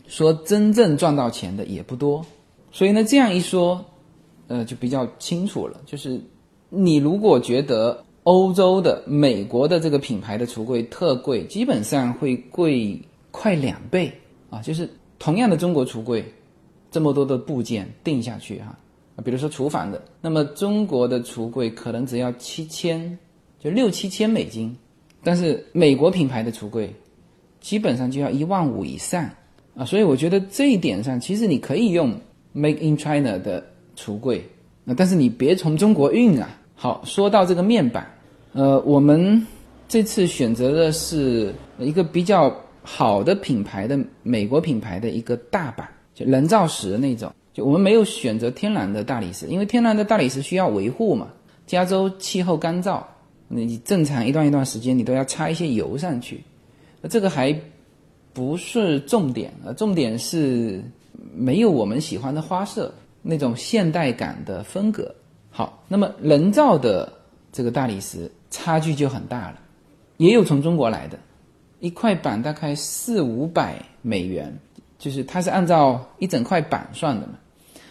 [0.06, 2.24] 说真正赚到钱的也不多，
[2.70, 3.82] 所以呢，这样一说，
[4.48, 5.80] 呃，就比较清楚了。
[5.86, 6.20] 就是
[6.68, 13.00] 你如果觉得欧洲的、美国的这个品牌的橱柜特贵，基本上会贵
[13.30, 14.10] 快两倍
[14.50, 14.60] 啊。
[14.60, 16.24] 就是同样的中国橱柜，
[16.90, 18.76] 这么多的部件定下去哈，
[19.16, 23.18] 啊，比如说厨房的，那么中国的橱柜可能只要七千，
[23.58, 24.74] 就六七千美金，
[25.22, 26.90] 但是美国品牌的橱柜
[27.60, 29.28] 基本上就要一万五以上。
[29.76, 32.14] 啊，所以我觉得这一点上，其实你可以用
[32.52, 33.62] Make in China 的
[33.96, 34.48] 橱柜，
[34.84, 36.48] 那但是你别从中国运啊。
[36.76, 38.04] 好，说到这个面板，
[38.54, 39.46] 呃，我们
[39.86, 47.30] 这次选择的是一个比较好的品牌的美国品牌的一个大板，就人造石那种。
[47.52, 51.28] 就我们没有选择天然的大理石，因为天然的大理石需要维护嘛。
[51.66, 53.02] 加州气候干燥，
[53.48, 56.42] 你正常一段一段时间你都要擦一些油上去，
[57.02, 57.54] 那这个还。
[58.32, 60.82] 不是重点呃，重点是
[61.32, 62.92] 没有我们喜欢的花色
[63.22, 65.14] 那种现代感的风格。
[65.52, 67.12] 好，那么人造的
[67.54, 69.60] 这个大理石差距就很大了，
[70.16, 71.16] 也有从中国来的，
[71.78, 74.52] 一块板大概四五百美元，
[74.98, 77.34] 就是它是按照一整块板算的嘛。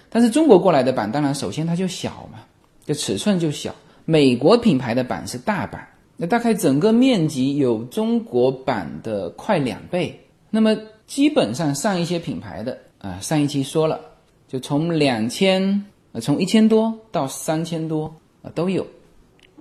[0.09, 2.39] 但是中国过来的板，当然首先它就小嘛，
[2.85, 3.73] 就尺寸就小。
[4.03, 5.87] 美国品牌的板是大板，
[6.17, 10.19] 那大概整个面积有中国板的快两倍。
[10.49, 14.01] 那么基本上上一些品牌的啊，上一期说了，
[14.45, 18.85] 就从两千呃，从一千多到三千多啊都有。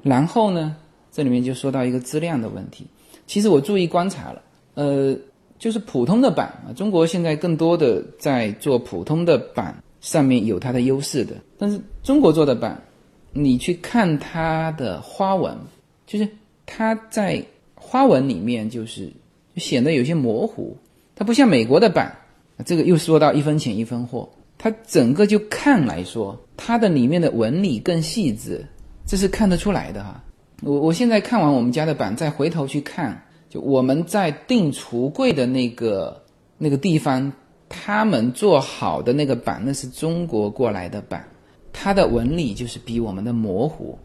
[0.03, 0.77] 然后呢，
[1.11, 2.87] 这里面就说到一个质量的问题。
[3.27, 4.43] 其实我注意观察了，
[4.75, 5.17] 呃，
[5.59, 11.37] 就是普通的板啊，中国现在更多的在做普通的板，上面有它的优势的。
[11.57, 12.83] 但是中国做的板，
[13.33, 15.57] 你去看它的花纹，
[16.07, 16.29] 就是
[16.67, 17.43] 它在
[17.75, 19.11] 花纹里面就是
[19.57, 20.77] 显得有些模糊。
[21.15, 22.13] 它不像美国的板，
[22.67, 24.29] 这个又说到一分钱一分货。
[24.59, 28.65] 它整个就看来说，它的里面的纹理更细致，
[29.13, 30.25] 这是看得出来的哈。
[30.63, 36.23] 我我现在看完我们家的板，再回头去看，就我们在定橱柜的那个
[36.57, 37.31] 那个地方，
[37.69, 41.29] 他们做好的那个板，那是中国过来的板，
[41.75, 43.99] 它的纹理就是比我们的模糊。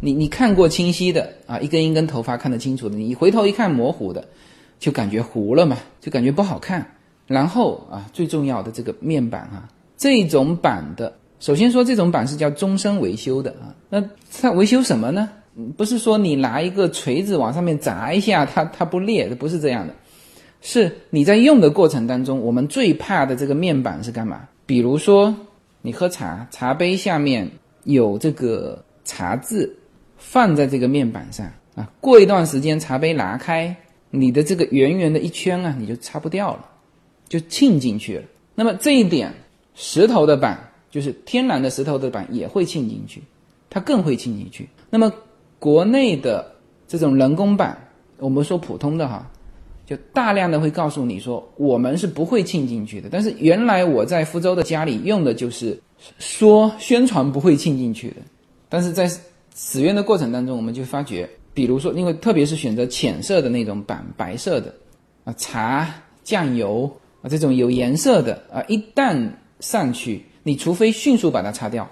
[0.00, 4.28] 你你看过清晰的啊，一根一根头发看得清楚的，你回头一看模糊的，
[4.78, 6.94] 就感觉糊了嘛，就感觉不好看。
[7.26, 13.74] 然后啊，最重要的这个面板啊，这种板的，首先说这种板是叫终身维修的啊。
[13.88, 14.00] 那
[14.40, 15.28] 它维修什么呢？
[15.76, 19.94] 不是说你拿一个锤子往上面砸一下，它它不裂，不是这样的。
[20.60, 24.48] 是你在用的过程当中，我们最怕的这个面板是干嘛？
[24.64, 25.34] 比如说
[25.82, 27.50] 你喝茶，茶杯下面
[27.82, 29.76] 有这个茶渍。
[30.22, 33.74] 放在这个面板上啊，过一段时间茶杯拿开，
[34.10, 36.66] 你的这个圆圆的一圈啊，你就擦不掉了，
[37.26, 38.24] 就沁进去了。
[38.54, 39.32] 那么这一点，
[39.74, 43.22] 石头的板就是天然的石头的板也会沁进去，
[43.68, 44.68] 它更会沁进去。
[44.90, 45.12] 那么
[45.58, 46.50] 国内的
[46.88, 47.78] 这种人工板，
[48.18, 49.30] 我们说普通的哈，
[49.86, 53.08] 就大量的会告诉你说我们是不会沁进去的。
[53.10, 55.80] 但是原来我在福州的家里用的就是
[56.18, 58.16] 说宣传不会沁进去的，
[58.68, 59.08] 但是在
[59.54, 64.74] 使用的过程当中，我们就发觉，比如说，因为特别是选择浅色的那种板，白色的，
[65.24, 65.86] 啊，茶、
[66.24, 69.28] 酱油啊这种有颜色的啊，一旦
[69.60, 71.88] 上去，你除非迅速把它擦掉，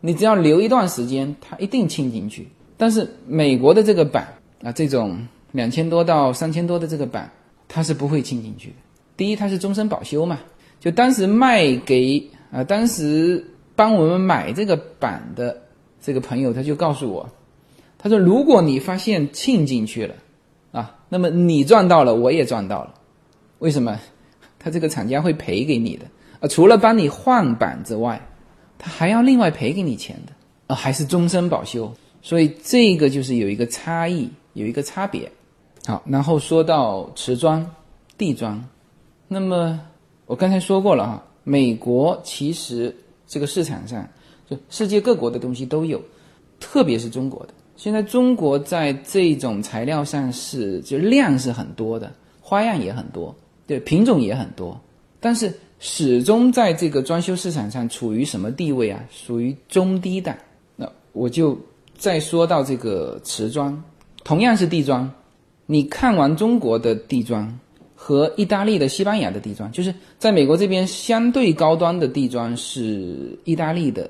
[0.00, 2.48] 你只要留一段时间，它一定沁进去。
[2.76, 4.26] 但是美国的这个板
[4.62, 7.30] 啊，这种两千多到三千多的这个板，
[7.68, 8.76] 它是不会沁进去的。
[9.16, 10.38] 第一，它是终身保修嘛，
[10.80, 13.44] 就当时卖给啊，当时
[13.76, 15.56] 帮我们买这个板的。
[16.04, 17.30] 这个朋友他就告诉我，
[17.96, 20.16] 他说：“如果你发现沁进去了，
[20.72, 22.94] 啊，那么你赚到了，我也赚到了。
[23.60, 24.00] 为什么？
[24.58, 26.04] 他这个厂家会赔给你的
[26.42, 28.20] 啊，除了帮你换板之外，
[28.76, 30.32] 他还要另外赔给你钱的
[30.66, 31.90] 啊，还是终身保修。
[32.20, 35.30] 所以这个就是有一个差异，有一个差别。
[35.86, 37.64] 好，然后说到瓷砖、
[38.18, 38.62] 地砖，
[39.28, 39.80] 那么
[40.26, 42.94] 我刚才说过了哈，美国其实
[43.26, 44.06] 这个市场上
[44.48, 46.00] 就。”世界各国的东西都有，
[46.60, 47.54] 特别是中国的。
[47.74, 53.34] 现在中国在这种材料上是就量是很多的，花样也很多，
[53.66, 54.80] 对品种也很多。
[55.18, 55.52] 但是
[55.84, 59.04] 始终在这个装修市场上处于什么地位啊？
[59.10, 60.32] 属于中低档。
[60.76, 61.58] 那我就
[61.98, 63.82] 再说到这个瓷砖，
[64.22, 65.10] 同样是地砖，
[65.66, 67.58] 你看完中国的地砖
[67.96, 74.08] 和意大利的、西班牙的地砖，就是在美国这边相对高端的地砖是意大利的。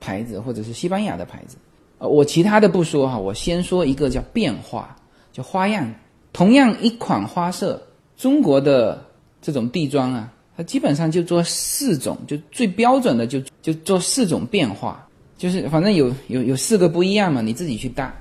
[0.00, 1.56] 牌子或者是西班牙的牌子，
[1.98, 4.96] 呃，我其他的不说哈，我先说一个叫变化，
[5.32, 5.88] 叫花样。
[6.32, 7.80] 同样一款花色，
[8.16, 9.00] 中国的
[9.40, 15.06] 这种地砖啊，它基本上就做四种，就最标准的就就做四种变化，
[15.38, 18.14] 就是反正有有有四个不一样嘛，你自己去搭。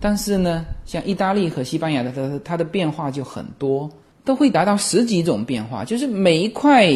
[0.00, 3.90] 但是呢，像意大利和西班牙的，它它的变化就很多，
[4.24, 6.92] 都会达到十几种变化，就是每一块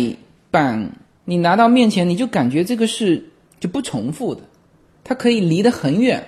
[0.50, 0.90] 板
[1.24, 3.22] 你拿到面前，你就感觉这个是。
[3.58, 4.42] 就不重复的，
[5.02, 6.22] 它可以离得很远，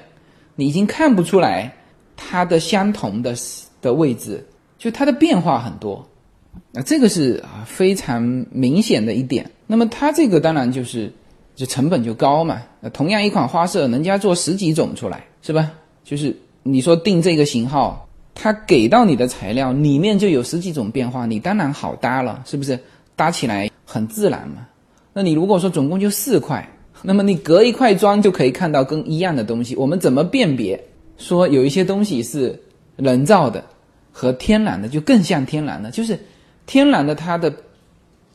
[0.56, 1.70] 你已经看不出来
[2.16, 3.34] 它的相同的
[3.82, 4.42] 的位置，
[4.78, 6.08] 就它的变化很多，
[6.72, 9.50] 那，这个是啊非常明显的一点。
[9.66, 11.12] 那么它这个当然就是
[11.54, 15.70] 就成本就高嘛，同样一款花色，人家做十几种出来，是吧？
[16.04, 22.78] 就是你说定这个型号，它给到你的材料里面就有十几种变化，你当然好搭了，是不是？
[23.16, 24.66] 搭起来很自然嘛。
[25.12, 26.68] 那你如果说总共就四块。
[27.00, 30.82] 那么你隔一块砖就可以看到跟一样的东西，我们怎么辨别
[31.16, 32.60] 说有一些东西是
[32.96, 33.64] 人造的
[34.10, 35.92] 和天然的就更像天然的？
[35.92, 36.18] 就是
[36.68, 37.52] 天然的它的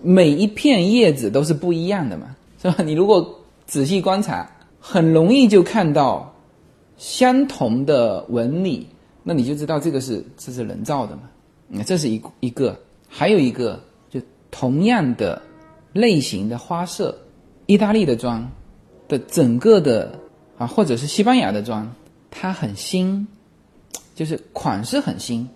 [0.01, 2.83] 每一片叶子都是不一样的嘛，是吧？
[2.83, 6.35] 你如果仔细观察，很容易就看到
[6.97, 8.87] 相同的纹理，
[9.21, 11.21] 那你就知道这个是这是人造的嘛。
[11.67, 12.77] 那这是一一个，
[13.07, 14.19] 还有一个就
[14.49, 15.39] 同样的
[15.93, 17.15] 类型的花色。
[17.65, 18.45] 意大利的砖
[19.07, 20.19] 的整个的
[20.57, 21.89] 啊，或者是西班牙的砖，
[22.29, 23.25] 它很新，
[24.15, 25.47] 就是款式很新，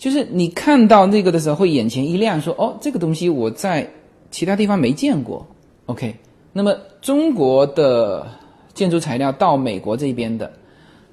[0.00, 3.86] 就是你看到那个的时候会眼前一亮，说哦，这个东西我在
[4.30, 5.46] 其他地方没见过。
[5.84, 6.16] OK，
[6.54, 8.26] 那么中国的
[8.72, 10.50] 建筑材料到美国这边的，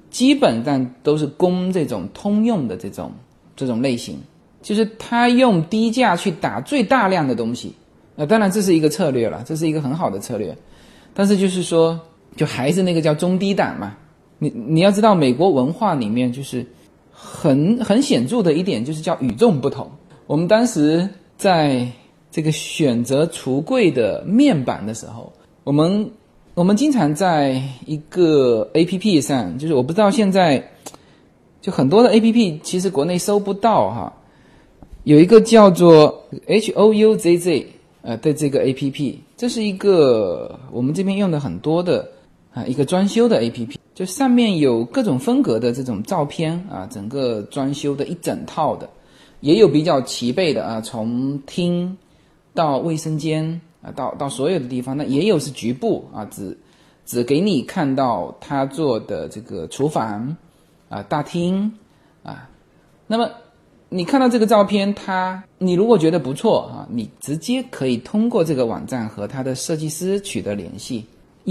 [0.08, 3.12] 基本上都是供这种通用的这种
[3.54, 4.16] 这种类型，
[4.62, 7.74] 就是他用低价去打最大量的东西。
[8.16, 10.56] 那当然这是一个策略了，这是一个很好的策略，
[11.12, 12.00] 但是就是说，
[12.36, 13.94] 就还是那个叫中低档嘛。
[14.38, 16.64] 你你要知道，美国文化里面就是
[17.20, 19.90] 很很显著的一点，就是叫与众不同。
[20.26, 21.84] 我们当时在
[22.30, 25.32] 这个选择橱柜的面板的时候，
[25.64, 26.08] 我们
[26.54, 30.70] 我们经常在一个 A P P 上，就是我不知道现在
[31.60, 34.12] 就很多的 A P P 其实国内搜不到哈，
[35.02, 37.66] 有一个叫做 H O U Z Z。
[38.00, 42.08] 呃的这个 A P P，这是一个我们这边用的很多的
[42.58, 48.90] 啊一个装修的 A P P，就上面有各种风格的这种照片啊，整个装修的一整套的，
[49.40, 51.96] 也有比较齐备的啊，从厅
[52.54, 56.58] 到卫生间啊，到到所有的地方，那也有是局部啊，只
[57.06, 60.36] 只给你看到他做的这个厨房
[60.88, 61.72] 啊、大厅
[62.24, 62.50] 啊，
[63.06, 63.30] 那么。
[63.90, 71.06] 你看到这个照片，他你如果觉得不错啊，你直接可以通过这个网站和他的设计师取得联系，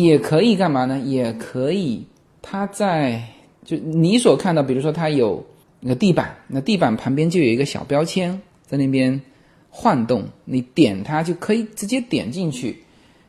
[0.06, 1.00] 也可以干嘛呢？
[1.00, 2.06] 也可以
[2.41, 3.22] 它在
[3.66, 5.43] 就你所看到，比如说它有
[5.80, 9.20] 那个地板，那地板旁边就有一个小标签在那边
[9.70, 12.84] 晃动，你点它就可以直接点进去，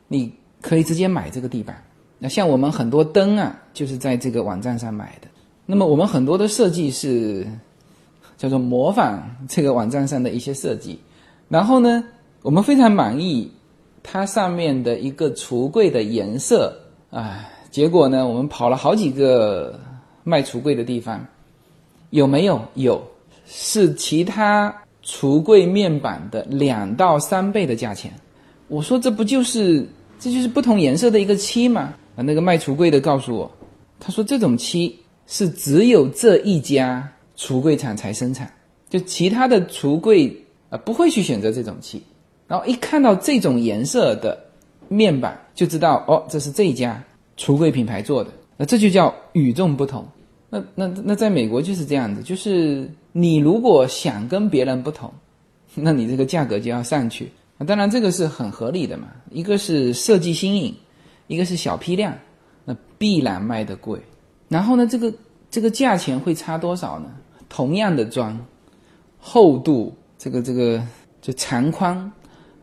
[0.07, 1.83] 你可以直接买这个地板。
[2.19, 5.27] 那像我们很多灯啊，就是在这个网站上买的。
[5.65, 7.47] 那么我们很多的设计是。
[8.37, 10.97] 叫做模仿这个网站上的一些设计，
[11.49, 12.01] 然后呢，
[12.41, 13.51] 我们非常满意
[14.01, 16.77] 它上面的一个橱柜的颜色
[17.09, 17.49] 啊。
[17.71, 19.79] 结果呢，我们跑了好几个
[20.23, 21.25] 卖橱柜的地方，
[22.09, 22.61] 有没有？
[22.75, 23.01] 有，
[23.45, 28.11] 是其他橱柜面板的两到三倍的价钱。
[28.67, 29.87] 我说这不就是
[30.19, 31.93] 这就是不同颜色的一个漆吗？
[32.15, 33.51] 啊，那个卖橱柜的告诉我，
[33.99, 37.07] 他说这种漆是只有这一家。
[37.41, 38.51] 橱柜厂才生产，
[38.89, 40.35] 就其他的橱柜
[40.69, 42.03] 啊不会去选择这种漆，
[42.49, 44.35] 然后一看到这种颜色的
[44.87, 47.01] 面板，就知道哦，这是这一家
[47.37, 50.03] 橱柜品牌做的，那这就叫与众不同。
[50.49, 55.13] 那那那在美国就是这样子，就是你如果想跟别人不同，
[55.75, 57.31] 那你这个价格就要上去。
[57.67, 60.73] 当然这个是很合理的嘛，一个是设计新颖，
[61.27, 62.17] 一个是小批量，
[62.65, 63.99] 那必然卖得贵。
[64.47, 65.13] 然后呢，这个
[65.51, 67.11] 这个价钱会差多少呢？
[67.47, 68.35] 同样的砖，
[69.19, 70.81] 厚度这个这个
[71.21, 72.11] 就长宽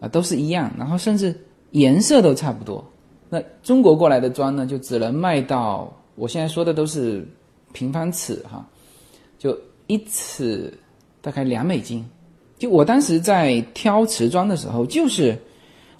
[0.01, 1.35] 啊都是一样，然后甚至
[1.71, 2.85] 颜色都差不多。
[3.29, 7.27] 那中国过来的砖呢，就只能卖到我现在说的都是
[7.73, 8.65] 平方尺哈，
[9.39, 10.73] 就一尺
[11.21, 12.05] 大概两美金。
[12.59, 15.37] 就我当时在挑瓷砖的时候，就是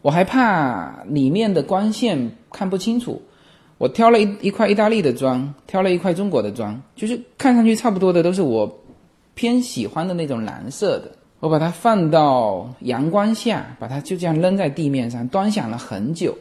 [0.03, 3.21] 我还怕里面的光线看不清楚。
[3.79, 8.73] 我挑了一一块意大利的砖，挑了一块中国的砖，就是看上去差不多的，都是我
[9.35, 11.13] 偏喜欢的那种蓝色的。
[11.41, 16.37] 我把它放到阳光下，把它就这样扔在地面上，端详了很久。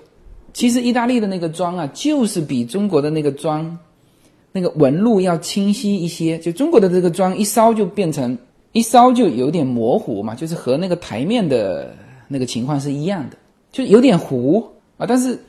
[0.54, 3.78] 其实意大利的那个砖啊，就是比中国的那个砖
[4.52, 6.40] 那个纹路要清晰一些。
[6.40, 8.38] 就中国的这个砖一烧就变成
[8.72, 11.94] 一烧就有点模糊嘛，就是和那个台面的
[12.28, 13.38] 那个情况是一样的，
[13.72, 14.66] 就有点糊
[14.98, 15.06] 啊。
[15.08, 15.40] 但是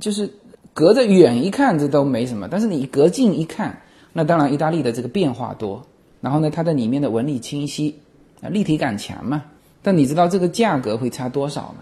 [0.00, 0.30] 就是。
[0.72, 3.76] 隔着远一看，这都没什么，但是你隔近一看，
[4.12, 5.82] 那当然意大利的这个变化多，
[6.20, 7.96] 然后呢，它的里面的纹理清晰，
[8.42, 9.42] 啊，立体感强嘛。
[9.82, 11.78] 但你知道这个价格会差多少吗？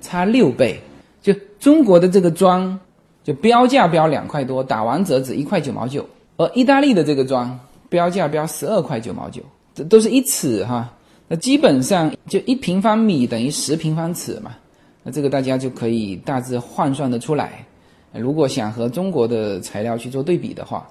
[0.00, 0.80] 差六倍。
[1.20, 2.78] 就中国的这个砖，
[3.24, 9.42] 就标价标两块多，打完折只一块九毛九，而意大利的这个砖标价标十二块九毛九，
[9.74, 10.90] 这都是一尺哈。
[11.26, 14.56] 那基本上就一平方米等于十平方尺嘛，
[15.02, 17.64] 那这个大家就可以大致换算得出来。
[18.12, 20.88] 如果想和中国的材料去做对比的话，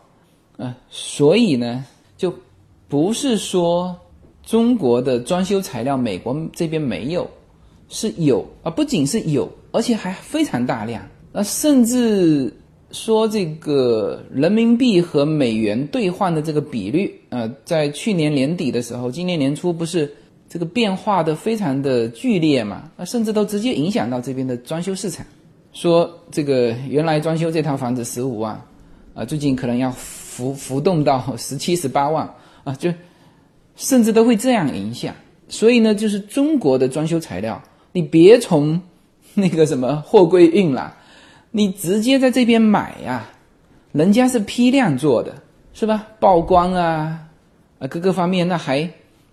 [0.58, 1.84] 嗯，所以呢，
[2.18, 2.32] 就
[2.88, 3.98] 不是说
[4.48, 7.30] 中国的装修材料美国这边没有，
[7.90, 11.06] 是有啊，不仅是有，而且还非常大量。
[11.34, 12.52] 那甚至
[12.92, 20.10] 说这个人民币和美元兑换的这个比率，呃，在去年年底的时候，今年年初不是
[20.48, 22.90] 这个变化的非常的剧烈嘛？
[22.96, 25.26] 那甚至都直接影响到这边的装修市场。
[25.74, 28.66] 说这个原来装修这套房子十五万，
[29.14, 32.34] 啊，最近可能要浮浮动到十七十八万
[32.64, 32.90] 啊，就
[33.78, 35.16] 甚至都会这样影响。
[35.48, 37.64] 所以呢，就是中国的装修材料，
[37.94, 38.82] 你别从
[39.34, 40.98] 那个什么货柜运了，
[41.52, 43.30] 你直接在这边买呀，
[43.94, 45.42] 人家是批量做的，
[45.74, 46.06] 是吧？
[46.20, 47.30] 曝光啊，
[47.80, 48.92] 啊，各个方面那还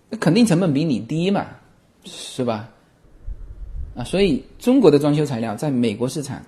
[0.09, 1.47] 那肯定成本比你低嘛，
[2.05, 2.69] 是吧？
[3.97, 6.41] 啊，所以中国的装修材料在美国市场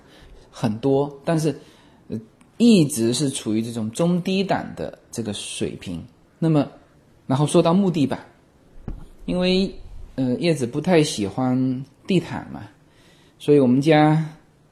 [0.50, 1.54] 很多，但是
[2.08, 2.18] 呃
[2.56, 6.02] 一直是处于这种中低档的这个水平。
[6.38, 6.66] 那么，
[7.28, 8.18] 然后说到木地板，
[9.26, 9.72] 因为
[10.16, 12.62] 呃叶子不太喜欢地毯嘛，
[13.38, 14.24] 所以我们家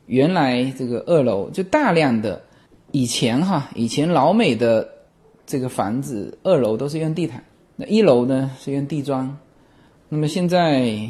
[0.07, 2.43] 原来这个二楼就大量的
[2.91, 4.89] 以前哈，以前老美的
[5.47, 7.45] 这个房子二楼都是用地毯，
[7.77, 9.39] 那一楼呢是用地砖，
[10.09, 11.09] 那么现在。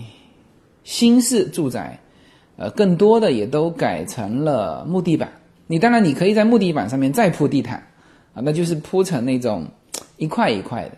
[0.88, 1.98] 新式住宅，
[2.56, 5.32] 呃，更多的也都改成了木地板。
[5.66, 7.84] 你当然你可以在木地板上面再铺地毯，
[8.34, 9.66] 啊，那就是铺成那种
[10.16, 10.96] 一块一块的，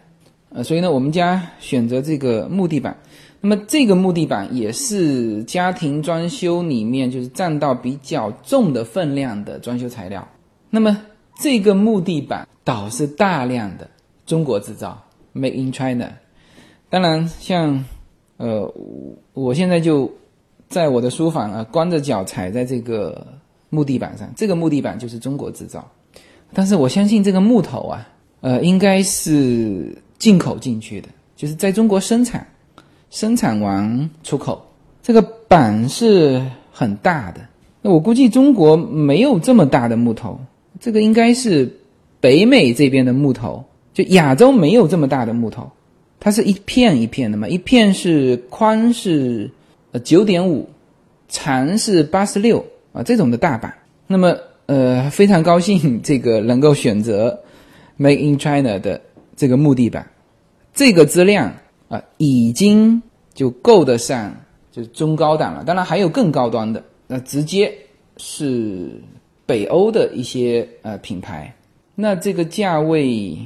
[0.51, 2.97] 呃，所以呢，我们家选择这个木地板。
[3.41, 10.27] 那么这个木地板也是家庭装修里面就是占到比较重的分量的装修材料。
[10.71, 11.01] 那么
[11.41, 13.89] 这个木地板倒是大量的
[14.27, 15.01] 中国制造
[15.35, 16.11] ，Made in China。
[16.91, 17.85] 当然，像
[18.39, 18.75] 呃，
[19.35, 20.11] 我现在就
[20.69, 23.25] 在我的书房啊，光着脚踩在这个
[23.71, 25.89] 木地板上，这个木地板就是中国制造。
[26.53, 28.09] 但是我相信这个木头啊，
[28.41, 32.47] 呃，应该是进口进去的，就是在中国生产，
[33.11, 34.65] 生产完出口。
[35.03, 36.43] 这个板是
[36.73, 37.41] 很大的，
[37.81, 40.39] 那我估计中国没有这么大的木头，
[40.81, 41.71] 这个应该是
[42.21, 43.65] 北美这边的木头，
[43.95, 45.71] 就亚洲没有这么大的木头，
[46.21, 49.51] 它是一片一片的嘛，一片是宽是
[49.93, 50.69] 呃九点五，
[51.29, 53.73] 长是八十六啊，这种的大板。
[54.07, 54.37] 那么。
[54.69, 57.41] 呃，非常高兴这个能够选择
[57.99, 59.01] Made in China 的
[59.39, 60.07] 这个木地板，
[60.75, 61.51] 这个质量
[61.89, 63.01] 啊，已经
[63.33, 64.35] 就够得上
[64.71, 65.65] 就是中高档了。
[65.65, 67.73] 当然还有更高端的，那直接
[68.19, 68.91] 是
[69.47, 71.55] 北欧的一些呃品牌，
[71.95, 73.39] 那这个价位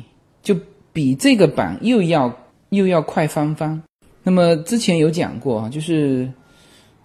[0.43, 0.57] 就
[0.93, 2.35] 比这个板又要
[2.71, 3.81] 又要快翻番。
[4.25, 6.29] 那么之前有讲过啊，就是。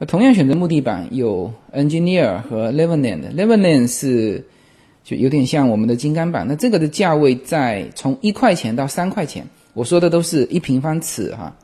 [0.08, 4.46] 同样选择木地板有 Engineer 和 Leveland，Leveland 是
[5.08, 6.46] 就有点像我们的金刚板。
[6.46, 11.56] 那这个的价位在从一块钱到三块钱，我说的都是一平方尺哈。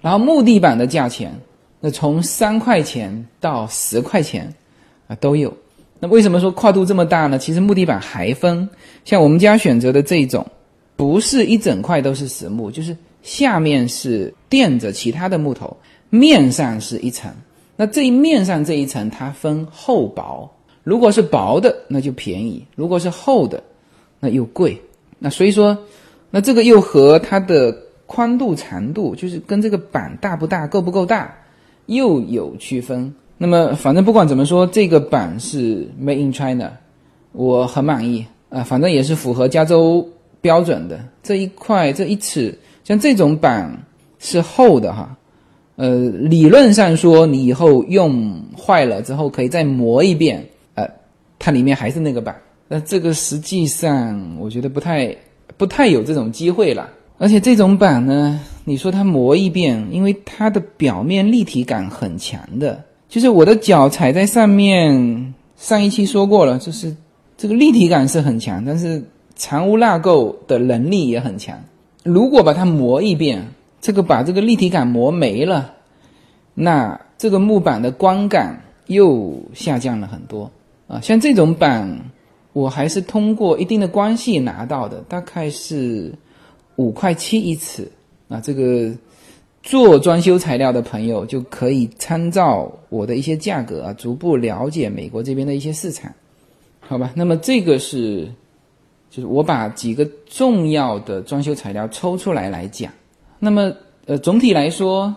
[0.00, 1.36] 然后木地板的价钱，
[1.80, 4.54] 那从三块钱到十块钱
[5.08, 5.52] 啊都有。
[5.98, 7.36] 那为什么说跨度这么大呢？
[7.36, 8.68] 其实木地板还分，
[9.04, 10.46] 像我们家选择的这种，
[10.94, 15.76] 不是一整块都是实木，就是下面是垫着其他的木头，
[16.10, 17.28] 面上是一层。
[17.74, 20.48] 那这一面上这一层，它分厚薄。
[20.84, 23.60] 如果是薄的，那就便宜；如果是厚的，
[24.20, 24.80] 那又贵。
[25.18, 25.76] 那所以说，
[26.30, 27.76] 那这个又和它的
[28.06, 31.34] 宽度、长度，就是跟这个板大不大、够不够大，
[31.86, 33.12] 又有区分。
[33.38, 36.70] 那么反正不管怎么说，这个板是 Made in China，
[37.32, 38.62] 我很满意啊。
[38.62, 40.06] 反正也是符合加州
[40.40, 41.00] 标准的。
[41.22, 43.76] 这一块这一尺，像这种板
[44.18, 45.16] 是厚的哈。
[45.76, 50.46] 呃，理论上说，你以后用坏了之后可以再磨一遍，
[51.44, 52.34] 它里面还是那个板。
[52.68, 55.14] 那这个实际上我觉得不太
[55.58, 56.88] 不太有这种机会了。
[57.18, 65.34] 而且这种板呢，你说它磨一遍，因为它的表面立体感很强的，就是我的脚踩在上面。
[65.56, 66.96] 上一期说过了，就是
[67.36, 71.62] 这个立体感是很强，但是藏污纳垢的能力也很强。
[72.02, 73.46] 如果把它磨一遍。
[73.80, 75.74] 这个把这个立体感磨没了，
[76.54, 80.50] 那这个木板的光感又下降了很多
[80.86, 81.00] 啊！
[81.00, 81.98] 像这种板，
[82.52, 86.12] 我还是通过一定的关系拿到的，大概是
[86.76, 87.90] 五块七一尺
[88.28, 88.40] 啊。
[88.40, 88.92] 这个
[89.62, 96.12] 做装修材料的朋友就可以参照我的一些价格啊，逐步了解美国这边的一些市场，
[96.80, 97.10] 好吧？
[97.14, 98.28] 那么这个是，
[99.10, 102.92] 就是我把几个重要的装修材料抽出来来讲。
[103.38, 103.72] 那么，
[104.06, 105.14] 呃，总体来说，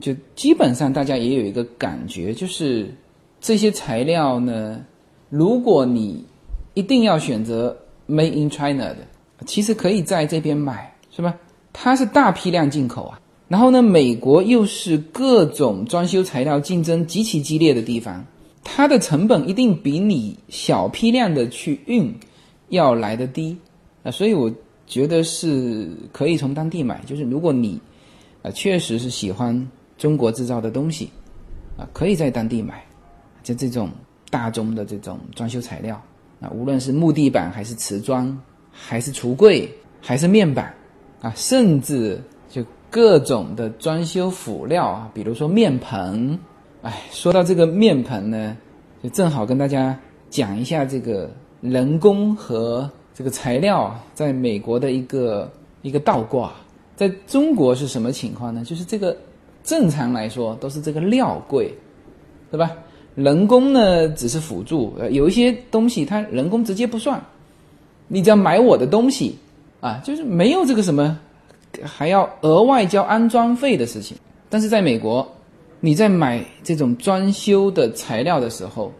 [0.00, 2.88] 就基本上大家也有一个感觉，就是
[3.40, 4.80] 这些材料呢，
[5.28, 6.24] 如果你
[6.74, 7.76] 一定要选择
[8.08, 8.98] Made in China 的，
[9.46, 11.34] 其实可以在这边买，是吧？
[11.72, 13.20] 它是大批量进口啊。
[13.48, 18.24] 然后呢，美国又是各种装修材料竞争极其激烈的地方，
[18.62, 22.14] 它的成本一定比你小批量的去运
[22.68, 23.56] 要来的低
[24.02, 24.10] 啊。
[24.10, 24.52] 所以我。
[24.90, 27.78] 觉得是可以从当地买，就是如果你，
[28.40, 29.68] 啊，确实是喜欢
[29.98, 31.10] 中国制造的东西，
[31.76, 32.82] 啊，可以在当地买，
[33.42, 33.90] 就这种
[34.30, 36.00] 大宗的这种装修材料，
[36.40, 38.38] 啊，无论是木地板还是瓷砖，
[38.70, 39.68] 还是橱柜，
[40.00, 40.74] 还是面板，
[41.20, 46.38] 啊，甚至就各种的装修辅料啊，比如说面盆，
[46.82, 48.56] 哎，说到这个面盆呢，
[49.02, 49.98] 就正好跟大家
[50.30, 52.90] 讲一下这个人工和。
[53.14, 55.50] 这个材料在美国的一个
[55.82, 56.52] 一个倒挂，
[56.94, 58.62] 在中国是什么情况呢？
[58.64, 59.16] 就是这个
[59.64, 61.74] 正常来说都是这个料贵，
[62.48, 62.70] 对吧？
[63.18, 67.20] 人工呢只是辅助，呃，有一些东西它人工直接不算，
[68.06, 69.36] 你只要买我的东西
[69.80, 71.18] 啊，就是没有这个什么
[71.82, 74.16] 还要额外交安装费的事情。
[74.48, 75.28] 但是在美国，
[75.80, 78.92] 你在买这种装修的材料的时候，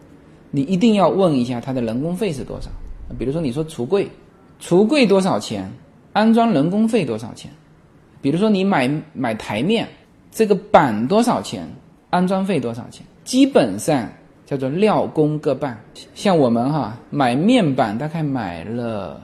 [0.51, 2.69] 你一定要问一下它的人工费是多少。
[3.17, 4.11] 比如说，你说橱柜，
[4.61, 5.71] 橱柜多少钱？
[6.13, 7.49] 安装人工费多少钱？
[8.21, 9.87] 比如说你买买台面，
[10.33, 11.65] 这个板多少钱？
[12.11, 13.07] 安装费多少钱？
[13.29, 14.11] 基本上
[14.47, 15.79] 叫做料工各半。
[16.15, 19.21] 像我们哈买面板，大概买了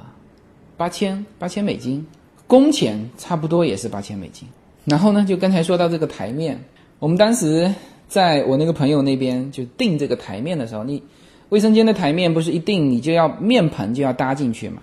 [0.76, 2.06] 八千八千美金，
[2.46, 4.46] 工钱差不多也是八千美金。
[4.84, 6.62] 然后呢，就刚才说到这个台面，
[6.98, 7.74] 我们当时
[8.06, 11.02] 在我那个朋友那边就订这个台面的时候，你
[11.48, 14.82] 卫生间的台面不是一定你就要面盆就要搭进去嘛？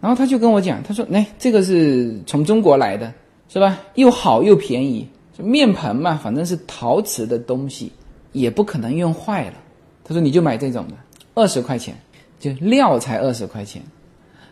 [0.00, 3.12] 然后他就跟我讲，他说：“哎，这个是从中国来的，
[3.48, 3.80] 是吧？
[3.96, 5.08] 又好又便宜。
[5.40, 7.90] 面盆嘛，反正是陶瓷的东西，
[8.32, 9.54] 也不可能用坏了。”
[10.04, 10.94] 他说：“你就买这种的，
[11.34, 11.94] 二十块钱，
[12.38, 13.82] 就料才二十块钱。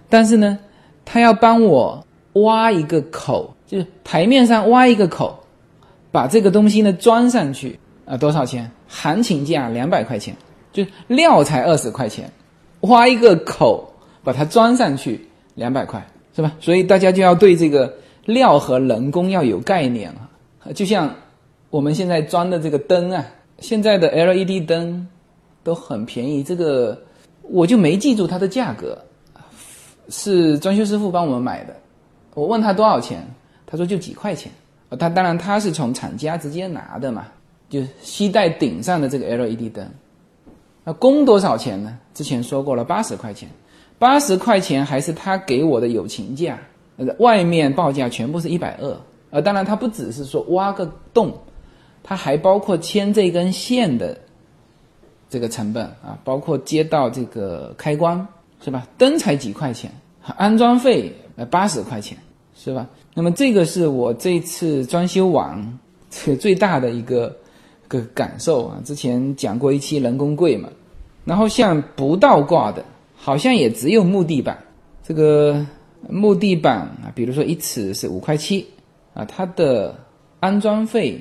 [0.09, 0.59] 但是呢，
[1.05, 5.39] 他要帮我挖一个口，就是台面上挖一个口，
[6.11, 8.71] 把这个东西呢装上去啊，多少钱？
[8.89, 10.37] 行情价两百块钱，
[10.73, 12.31] 就料才二十块钱，
[12.81, 16.53] 挖一个口把它装上去。”两百块是吧？
[16.61, 17.95] 所以大家就要对这个
[18.27, 20.29] 料和人工要有概念啊。
[20.75, 21.15] 就像
[21.71, 23.25] 我们现在装的这个灯啊，
[23.59, 25.07] 现在的 LED 灯
[25.63, 27.01] 都很便宜，这个
[27.43, 28.99] 我就没记住它的价格，
[30.09, 31.75] 是装修师傅帮我们买的。
[32.35, 33.27] 我问他多少钱，
[33.67, 34.53] 他说就几块钱。
[34.99, 37.27] 他当然他是从厂家直接拿的嘛，
[37.69, 39.85] 就吸带顶上的这个 LED 灯。
[40.85, 41.99] 那工多少钱呢？
[42.15, 43.49] 之前说过了，八十块钱。
[43.99, 46.59] 八十块钱还是他给我的友情价，
[46.99, 48.97] 呃，外面报价全部是一百二，
[49.31, 51.33] 呃，当然他不只是说挖个洞，
[52.09, 54.17] 它还包括牵这根线的
[55.29, 58.25] 这个成本啊，包括接到这个开关
[58.63, 58.87] 是吧？
[58.97, 59.91] 灯才几块钱，
[60.37, 62.17] 安装费呃八十块钱
[62.55, 62.89] 是吧？
[63.13, 65.79] 那么这个是我这次装修完
[66.09, 67.37] 这个最大的一个
[67.89, 70.69] 个感受啊，之前讲过一期人工贵嘛，
[71.25, 72.85] 然后像不倒挂的。
[73.19, 74.57] 好像也只有木地板，
[75.03, 75.67] 这个
[76.09, 78.65] 木地板啊，比如说一尺是五块七
[79.15, 79.99] 啊，它的
[80.39, 81.19] 安装费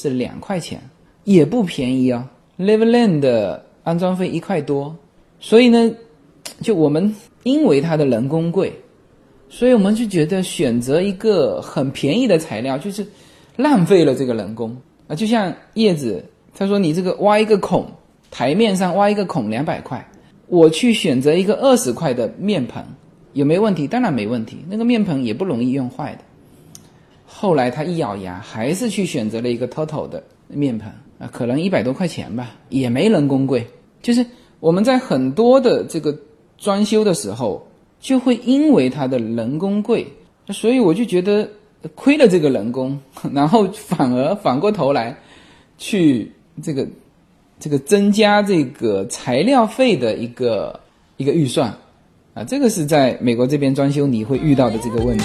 [0.00, 0.80] 是两块钱，
[1.24, 2.30] 也不便宜啊。
[2.56, 4.94] Liveland 的安装费一块多，
[5.40, 5.92] 所以呢，
[6.60, 8.72] 就我们因为它的人工贵，
[9.48, 13.04] 所以我们就觉得选择一个很便宜的材料就是
[13.56, 14.76] 浪费了这个人工
[15.08, 15.16] 啊。
[15.16, 16.24] 就像叶子，
[16.54, 17.84] 他说你这个挖一个孔，
[18.30, 20.08] 台面上挖一个孔两百块。
[20.46, 22.84] 我去选择一个二十块的面盆，
[23.32, 23.88] 有没有问题？
[23.88, 24.58] 当然没问题。
[24.70, 26.20] 那个面盆也不容易用坏的。
[27.40, 33.64] 后来他一咬牙，还是去选择了一个 TOTO 的面盆啊，可能一百多块钱吧，也没人工贵。
[34.02, 34.26] 就是
[34.58, 36.12] 我们在很多的这个
[36.56, 37.64] 装修的时候，
[38.00, 40.04] 就会因为它的人工贵，
[40.48, 41.48] 所以我就觉得
[41.94, 42.98] 亏了这个人工，
[43.32, 45.16] 然后反而反过头来
[45.78, 46.84] 去这个。
[47.60, 50.78] 这个增加这个材料费的一个
[51.16, 51.76] 一个预算，
[52.32, 55.24] 啊，这个是在美国这边装修你会遇到的这个问题。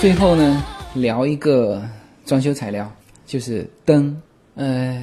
[0.00, 1.82] 最后呢，聊一个
[2.26, 2.92] 装修材料，
[3.24, 4.14] 就是灯。
[4.54, 5.02] 呃，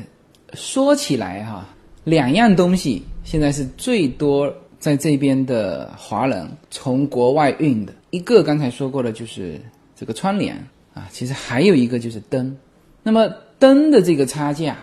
[0.53, 1.67] 说起来哈，
[2.03, 3.01] 两样东西。
[3.23, 9.59] 现在是最多在这边的华人从国外运的一个，刚才说过的就是
[9.95, 10.55] 这个窗帘
[10.93, 12.55] 啊，其实还有一个就是灯。
[13.01, 13.27] 那么
[13.57, 14.77] 灯的这个差价，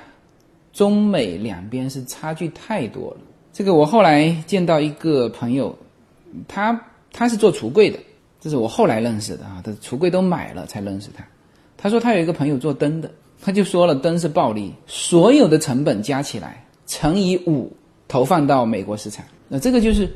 [0.73, 3.21] 中美两边是差距太多了。
[3.59, 5.77] 这个我后来见到一个朋友，
[6.47, 6.81] 他
[7.13, 7.99] 他是做橱柜的，
[8.41, 11.25] 这是我后来认识的啊，他橱柜都买了才认识他。
[11.77, 13.11] 他说他有一个朋友做灯的，
[13.43, 17.73] 他就说了灯是暴利，所有的成本加起来乘以五。
[18.07, 20.09] 投放到美国市场，那这个就是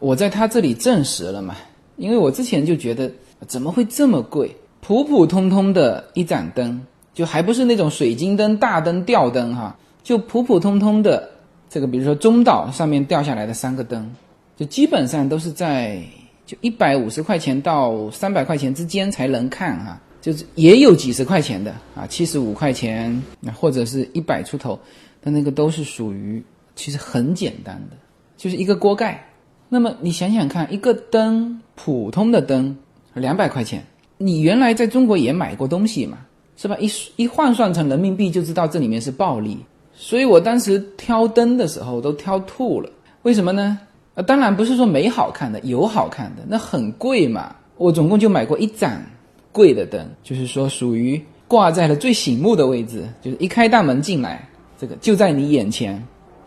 [0.00, 1.54] 我在他这里证实了嘛？
[1.96, 3.12] 因为我之前就觉得
[3.46, 4.56] 怎么会这么贵？
[4.80, 6.80] 普普通通的一盏灯，
[7.12, 11.28] 就还不是那种水晶灯、大灯、吊灯哈，就普普通通的
[11.74, 14.08] 这个，比如说中岛上面掉下来的三个灯，
[14.56, 16.00] 就基本上都是在
[16.46, 23.20] 就一百五十块钱到三百块钱之间才能看哈，就是也有几十块钱的啊，七十五块钱
[23.56, 24.78] 或者是一百出头，
[25.20, 26.40] 但那个都是属于。
[26.76, 27.96] 其实很简单的，
[28.36, 29.28] 就是一个锅盖。
[29.68, 32.76] 那么你想想看，一个灯，普通的灯，
[33.14, 33.84] 两百块钱。
[34.18, 36.18] 你原来在中国也买过东西嘛，
[36.56, 36.76] 是吧？
[36.78, 39.58] 一一换算成人民币就知道这里面是暴利。
[39.96, 42.90] 所以我当时挑灯的时候都挑吐了。
[43.22, 43.78] 为什么呢？
[44.14, 47.54] 啊，当然不是说没好看的，有好看的，那很贵嘛。
[47.76, 49.04] 我总共就买过一盏
[49.50, 55.94] 贵的灯，就是说属于挂在了最醒目的位置，就是一开大门进来，这个就在你眼前。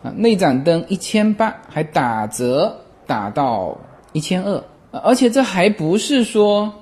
[0.02, 2.74] 啊，那盏灯一千八，还打折
[3.06, 3.76] 打到
[4.12, 4.62] 一千二。
[4.90, 6.72] 而且这还不是说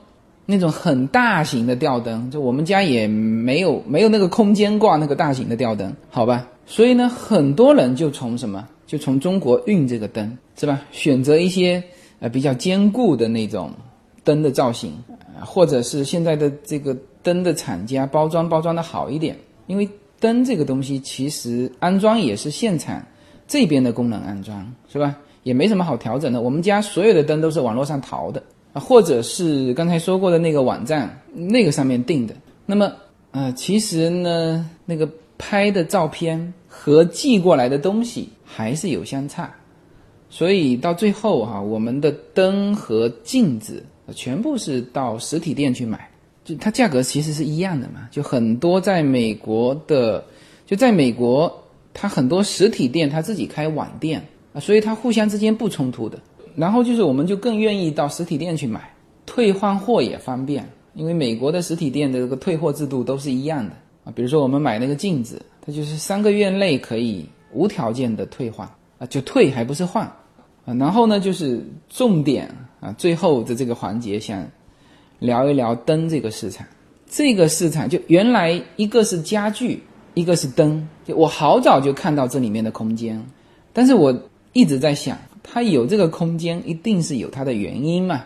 [0.45, 6.47] 那种很大型的吊灯，就我们家也没有没有那个空间挂那个大型的吊灯，好吧？
[6.67, 10.83] 所以呢，很多人就从什么，就从中国运这个灯，是吧？
[10.93, 11.83] 选择一些
[12.21, 13.71] 呃比较坚固的那种
[14.23, 14.93] 灯的造型，
[15.41, 19.35] 或者是现在的这个灯的厂家包装包装的好一点，
[19.67, 19.89] 因为。
[20.19, 23.05] 灯这个东西其实安装也是现场
[23.47, 25.15] 这边的功能安装，是吧？
[25.43, 26.41] 也没什么好调整的。
[26.41, 28.43] 我们家所有的灯都是网络上淘的
[28.73, 32.35] 啊，或者是刚才说过的那个网站那个上面订的。
[32.65, 32.91] 那么，
[33.33, 35.07] 呃，其实呢，那个
[35.39, 39.55] 拍的照片和寄过来的东西还是有相差，
[40.31, 43.85] 所以到最后哈，我们的灯和镜子
[44.15, 46.11] 全部是到实体店去买。
[46.45, 50.25] 就它价格其实是一样的嘛，就很多在美国的，
[50.65, 51.53] 就在美国，
[51.93, 56.17] 它很多实体店它自己开网店啊，所以它互相之间不冲突的。
[56.55, 58.95] 然后就是我们就更愿意到实体店去买，
[59.27, 60.65] 退换货也方便，
[60.95, 63.75] 因为美国的实体店的这个退货制度都是一样的
[64.07, 64.13] 啊。
[64.15, 68.67] 比如说我们买那个镜子，它就是三个月内可以无条件的退换
[68.99, 70.07] 啊，就退还不是换
[70.65, 70.73] 啊。
[70.79, 72.49] 然后呢，就是重点
[72.81, 74.43] 啊，最后的这个环节想。
[75.19, 76.67] 聊一聊灯这个市场，
[77.09, 79.83] 这个市场就原来一个是家具，
[80.13, 83.25] 一个是灯，就我好早就看到这里面的空间，
[83.73, 84.15] 但是我
[84.53, 88.25] 一直在想，它有这个空间一定是有它的原因嘛？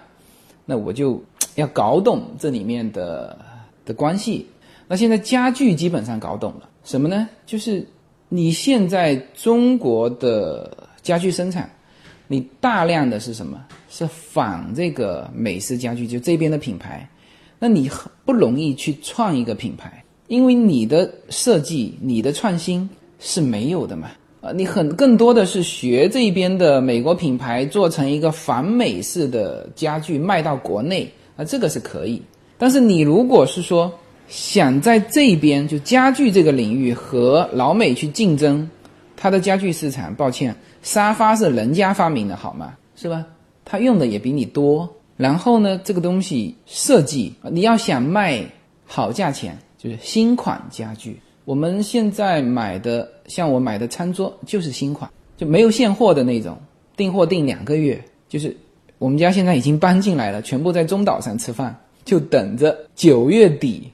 [0.66, 1.22] 那我就
[1.54, 3.38] 要搞懂这里面的
[3.84, 4.48] 的关系。
[4.90, 7.28] 那现在家具基本上搞懂了，什么呢？
[7.46, 7.86] 就是
[8.28, 11.70] 你现在中国的家具生产。
[12.26, 13.64] 你大量的是什么？
[13.88, 17.08] 是仿这个美式家具，就这边的品牌，
[17.60, 24.10] 那你很不容易去创一个品牌，因为你的设计、你的创新是没有的嘛。
[24.40, 32.20] 啊，你很更多的是学这边的美国品牌，做成一个反美式的家具卖到国内啊，这个是可以。
[32.58, 33.92] 但是你如果是说
[34.30, 38.70] 想在这边就家具这个领域和老美去竞争，
[39.16, 40.54] 它的家具市场，抱歉。
[40.82, 42.74] 沙发是人家发明的，好吗？
[42.96, 43.26] 是吧？
[43.64, 44.88] 他用的也比你多。
[45.16, 48.42] 然后呢，这个东西设计，你要想卖
[48.86, 51.20] 好价钱，就是新款家具。
[51.44, 56.56] 我们现在买的，像我买的餐桌就是新款，就没有现货的那种，
[56.96, 58.02] 订货订两个月。
[58.28, 58.56] 就是
[58.98, 63.90] 我们家现在已经搬进来了，全部在中岛上吃饭，就等着九月底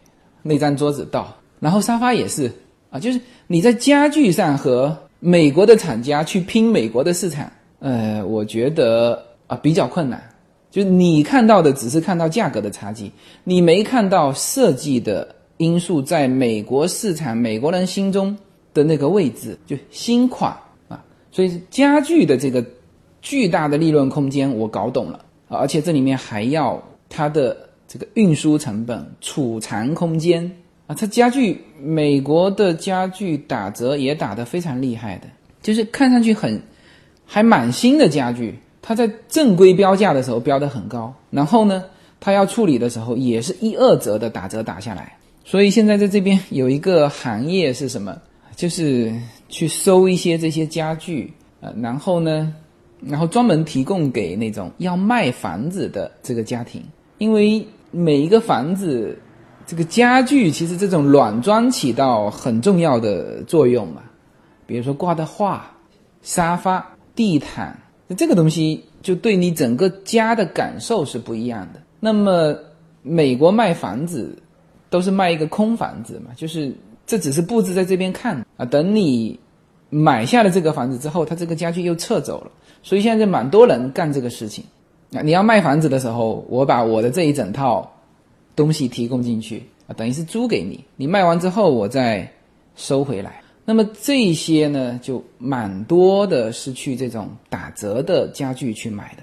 [0.46, 1.34] 那张桌子到。
[1.60, 2.50] 然后沙发也是
[2.90, 4.96] 啊，就是你在家具上和。
[5.18, 10.22] 美国的厂家去拼美国的市场，呃，我觉得啊比较困难。
[10.70, 13.10] 就你看到的只是看到价格的差距，
[13.42, 18.36] 你没看到设计的因素在美国市场、美国人心中
[18.74, 19.58] 的那个位置。
[19.66, 20.54] 就新款
[20.86, 22.64] 啊，所以家具的这个
[23.22, 27.56] 巨大的利润空间我搞懂了，而且这里面还要它的
[27.88, 30.50] 这个运输成本、储藏空间。
[30.86, 35.26] 啊，它家具，美国的家具打折也打得非常厉害的，
[35.60, 36.62] 就是看上去很，
[37.24, 41.82] 还蛮新的家具，它在正规标价的时候标得很高，然后呢，
[42.20, 45.16] 它要处理的时候也是一二折的打折打下来。
[45.44, 48.16] 所以现在在这边有一个行业是什么？
[48.54, 49.12] 就是
[49.48, 52.54] 去收一些这些家具，呃，然后呢，
[53.00, 56.82] 然后专门提供给那种要卖房子的这个家庭，
[57.18, 59.18] 因为每一个房子。
[59.68, 64.00] 这个家具其实这种软装起到很重要的作用嘛，
[64.64, 65.68] 比如说挂的画、
[66.22, 71.82] 沙发、地毯，那这个东西就对你整个家的感受是不一样的。
[71.98, 72.56] 那么
[73.02, 74.40] 美国卖房子
[74.88, 76.72] 都是卖一个空房子嘛，就是
[77.04, 79.36] 这只是布置在这边看啊，等你
[79.90, 82.52] 买下了这个房子之后，他这个家具又撤走了。
[82.84, 84.64] 所以现在蛮多人干这个事情。
[85.22, 87.92] 你要卖房子的时候，我把我的这一整套。
[88.54, 92.26] 东西提供进去啊，等于是租给你，你卖完之后我再
[92.74, 93.42] 收回来。
[93.66, 99.22] 那么这些呢，就蛮多的是去这种打折的家具去买的，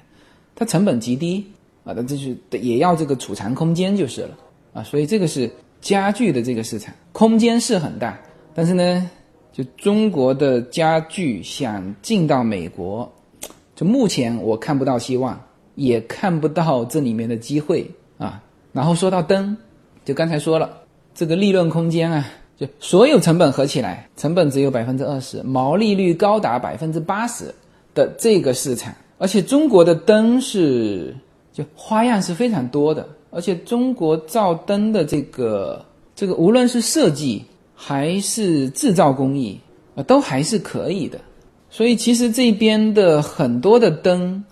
[0.53, 1.43] 它成本极低
[1.83, 4.37] 啊，那这是也要这个储藏空间就是了
[4.71, 5.49] 啊，所以这个是
[5.81, 8.15] 家具的这个市场空间是很大，
[8.53, 9.09] 但是呢，
[9.51, 13.11] 就中国的家具想进到美国，
[13.75, 15.43] 就目前我看不到希望，
[15.75, 18.41] 也看不到这里面的机会啊。
[18.71, 19.55] 然后说到灯，
[20.03, 20.69] 就刚才说了，
[21.13, 22.25] 这个利润空间啊，
[22.57, 27.53] 就所有成本合起来，成本只有百分之二十，毛利率高达百分之八十
[27.93, 31.15] 的这个市场，而且中国的灯是
[31.51, 35.85] 就花样是非常多的，而且中国造灯的这个
[36.15, 37.43] 这个无论是设计
[37.75, 39.59] 还是制造工艺
[39.95, 41.19] 啊，都还是可以的，
[41.69, 44.43] 所以其实这边的很多的灯。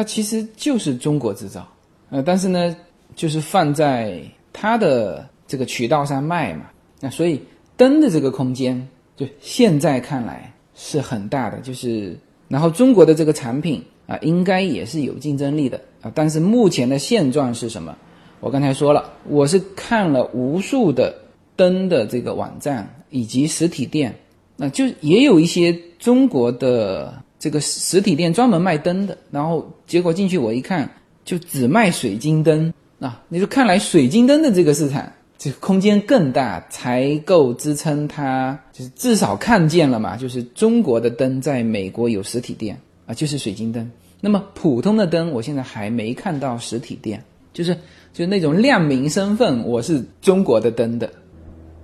[0.00, 1.68] 它其实就是中国制造，
[2.08, 2.74] 呃，但是呢，
[3.14, 4.18] 就是放在
[4.50, 6.70] 它的这个渠道上卖嘛。
[7.00, 7.38] 那所以
[7.76, 11.58] 灯的这个空间，就现在看来是很大的。
[11.58, 12.18] 就是
[12.48, 16.10] 然后中国的这个产品啊，应该也是有竞争力的啊。
[16.14, 17.94] 但是目前的现状是什么？
[18.40, 21.14] 我刚才说了，我是看了无数的
[21.56, 24.18] 灯的这个网站以及实体店，
[24.56, 27.22] 那就也有一些中国的。
[27.40, 30.88] 这个实体店专门卖灯的，然后结果进去我一看，
[31.24, 33.24] 就只卖水晶灯啊！
[33.30, 43.90] 你说看来水晶灯的这个市场，这个空间更大，才够支撑它，就是至少看见了嘛，就是中国的灯在美国有实体店啊，就是水晶灯。
[44.20, 47.74] 那么普通的灯，我现在还没看到实体店，就是
[48.12, 51.10] 就是那种亮明身份，我是中国的灯的。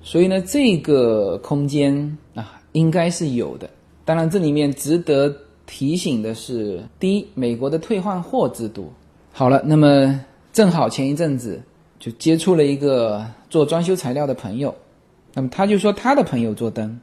[0.03, 3.71] 所以呢，这个空间啊，应该是有的。
[4.05, 5.35] 当然，这里面值得。
[5.67, 8.93] 提醒的是，第一，美国的退换货制度。
[9.33, 10.19] 好了，那么
[10.53, 11.61] 正好前一阵子
[11.99, 14.75] 就接触了一个做装修材料的朋友，
[15.35, 16.99] 那么他就说他的朋友做灯，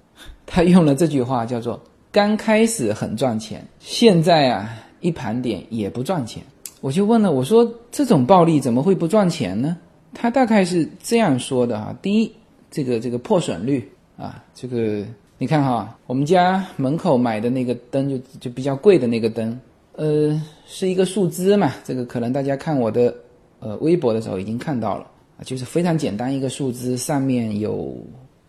[0.45, 1.79] 他用了这句话叫做
[2.11, 4.69] “刚开始很赚钱，现在啊
[5.01, 6.41] 一盘点也不赚钱”。
[6.81, 9.77] 我就问了，我说这种暴利怎么会不赚钱呢？
[10.13, 12.31] 他大概是这样说的哈：第一，
[12.71, 15.05] 这个这个破损率啊，这个。
[15.39, 19.59] 你看哈，我们家门口买的那个灯就就比较贵的那个灯，
[19.93, 21.73] 呃，是一个树枝嘛。
[21.83, 23.13] 这个可能大家看我的
[23.59, 25.07] 呃微博的时候已经看到了，
[25.43, 27.93] 就是非常简单一个树枝，上面有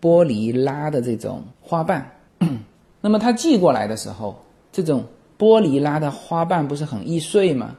[0.01, 2.09] 玻璃拉的这种花瓣。
[3.01, 4.36] 那么它寄过来的时候，
[4.70, 5.02] 这种
[5.36, 7.74] 玻璃拉的花瓣不是很易碎吗？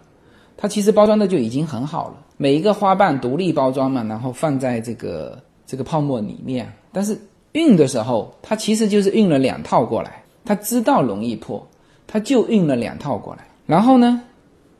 [0.58, 7.18] 它其实包装的就已经很好了，每一个花瓣独立包装嘛，然后放在这个这个泡沫里面，但是。
[7.56, 10.22] 运的时候，他其实就是运了两套过来。
[10.44, 11.66] 他知道容易破，
[12.06, 13.48] 他就运了两套过来。
[13.66, 14.22] 然后呢，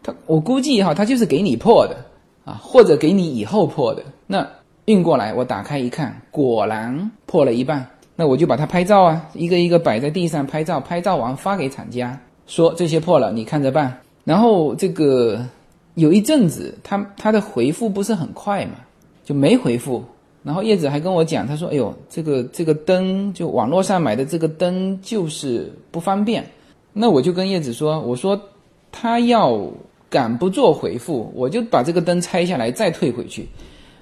[0.04, 1.96] 他我估计哈，他就是给你破的
[2.44, 4.04] 啊，或者给你以后破的。
[4.28, 4.46] 那
[4.86, 7.84] 运过来，我打开一看，果然破了一半。
[8.18, 10.80] 那我就把它拍照啊，一个一个摆在地上拍照。
[10.80, 13.98] 拍照完发给厂家，说这些破了，你看着办。
[14.26, 15.44] 然后这个
[15.96, 18.74] 有一阵子，他他的回复不是很快嘛，
[19.24, 20.04] 就没回复。
[20.46, 26.46] 然后叶子还跟我讲，他说：“哎呦，这个这个灯，就网络上买的这个灯就是不方便。”
[26.94, 28.40] 那我就跟叶子说：“我说
[28.92, 29.60] 他要
[30.08, 33.50] 敢不做回复，我就把这个灯拆下来再退回去，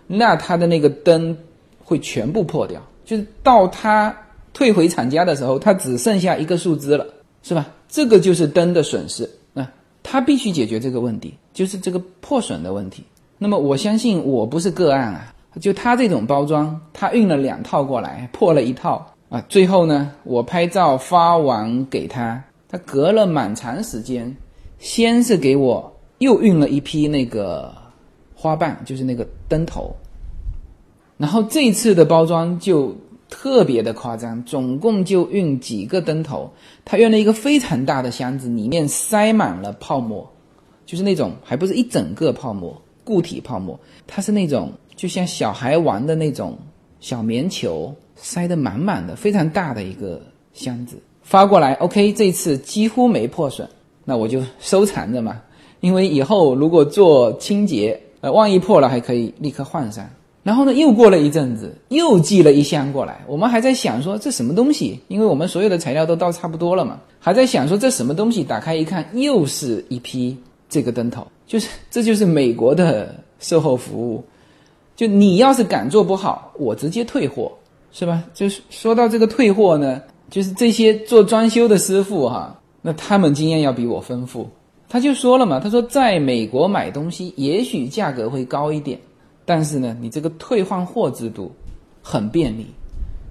[0.06, 1.36] 那他的那个灯
[1.80, 2.82] 会全部破掉。
[3.06, 4.14] 就是到他
[4.52, 7.08] 退回厂家的时候，他只剩下一个树枝了，
[7.42, 7.72] 是吧？
[7.88, 9.30] 这个就是灯的损失。
[9.54, 9.66] 那
[10.04, 13.02] 他必须解决这个问题，就是这个破损的问题。
[13.38, 19.40] 那么我相信我不是个案啊。”就他这种包装，他运了两套过来，破了一套啊。
[19.48, 24.36] 最后呢，我拍照发完给他，他隔了蛮长时间，
[24.80, 27.72] 先是给我又运了一批那个
[28.34, 29.96] 花瓣，就是那个灯头。
[31.18, 32.96] 然后这次的包装就
[33.30, 36.52] 特别的夸张，总共就运几个灯头，
[36.84, 40.28] 他运了一个非常大的箱子，里面塞满了泡沫，
[40.88, 44.72] 就是那种还不是一整个泡沫，固体泡沫，它是那种。
[44.96, 46.58] 就像小孩玩的那种
[47.00, 50.22] 小棉球，塞得满满的，非常大的一个
[50.54, 51.74] 箱子发过来。
[51.76, 53.68] OK，这次几乎没破损，
[54.06, 55.42] 那我就收藏着嘛。
[55.82, 60.08] 因为以后如果做清洁，呃，万一破了还可以立刻换上。
[60.44, 63.22] 然后呢，又过了一阵子，又寄了一箱过来。
[63.28, 68.44] 我们还在想说这什么东西，因为我们所有的材料都到差不多了嘛，还在想说这什么东西。
[68.44, 70.38] 打开一看，又是一批
[70.68, 74.24] 这个灯头，就是这就是美国的售后服务。
[74.96, 77.52] 就你要是敢做不好，我直接退货，
[77.92, 78.24] 是吧？
[78.34, 84.50] 就是说到这个退货呢，就是这些做装修的师傅哈，那他们经验要比我丰富。
[84.88, 89.00] 他就说了嘛，他说在美国买东西也许价格会高一点，
[89.46, 91.52] 但是呢，你这个退换货制度
[92.04, 92.68] 很便利，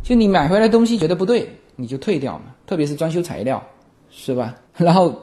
[0.03, 2.47] 就你买回来东西觉得不对，你就退掉嘛。
[2.67, 3.63] 特别是装修材料，
[4.11, 4.57] 是吧？
[4.77, 5.15] 然后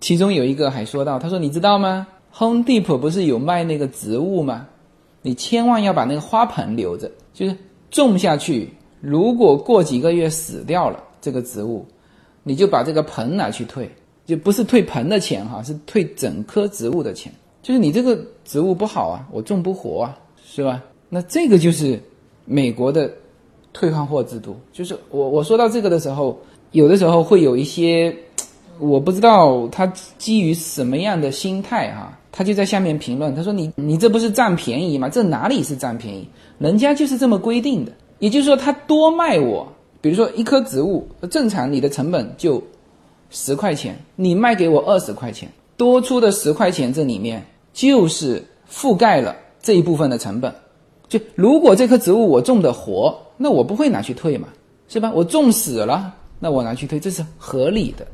[0.00, 4.68] 其中有一个还说到，他说你知道吗？Home Depot 不是有卖那个植物吗？
[5.22, 7.56] 你千万要把那个花盆留着，就是
[7.90, 8.70] 种下去。
[9.00, 11.86] 如果过几个月死掉了，这个植物，
[12.42, 13.88] 你就把这个盆拿去退，
[14.26, 17.32] 就不是退盆的钱哈，是退整棵植物的钱。
[17.62, 20.82] 就是你这个植物不好啊，我种不活啊，是吧？
[21.08, 22.00] 那这个就是
[22.44, 23.08] 美国的
[23.72, 24.56] 退换货制度。
[24.72, 26.36] 就是我我说到这个的时候，
[26.72, 28.16] 有的时候会有一些，
[28.80, 29.86] 我不知道他
[30.18, 32.17] 基于什么样的心态哈。
[32.30, 35.08] 他就在下面评论，他说：“你你这不是占便宜吗？
[35.08, 36.28] 这哪里是占便宜？
[36.58, 37.92] 人家就是这么规定的。
[38.18, 39.66] 也就是说，他多卖我，
[40.00, 42.62] 比如说一棵植物，正常你的成本就
[43.30, 50.52] 十块钱，你卖给我二十块钱，多出的十块钱这里面就是覆盖了这一部分的成本。
[51.08, 54.48] 就如果这棵植物我种的活，那我不会拿去退嘛，
[54.88, 55.12] 是吧？
[55.14, 58.06] 我种死了，那我拿去退，这是合理的。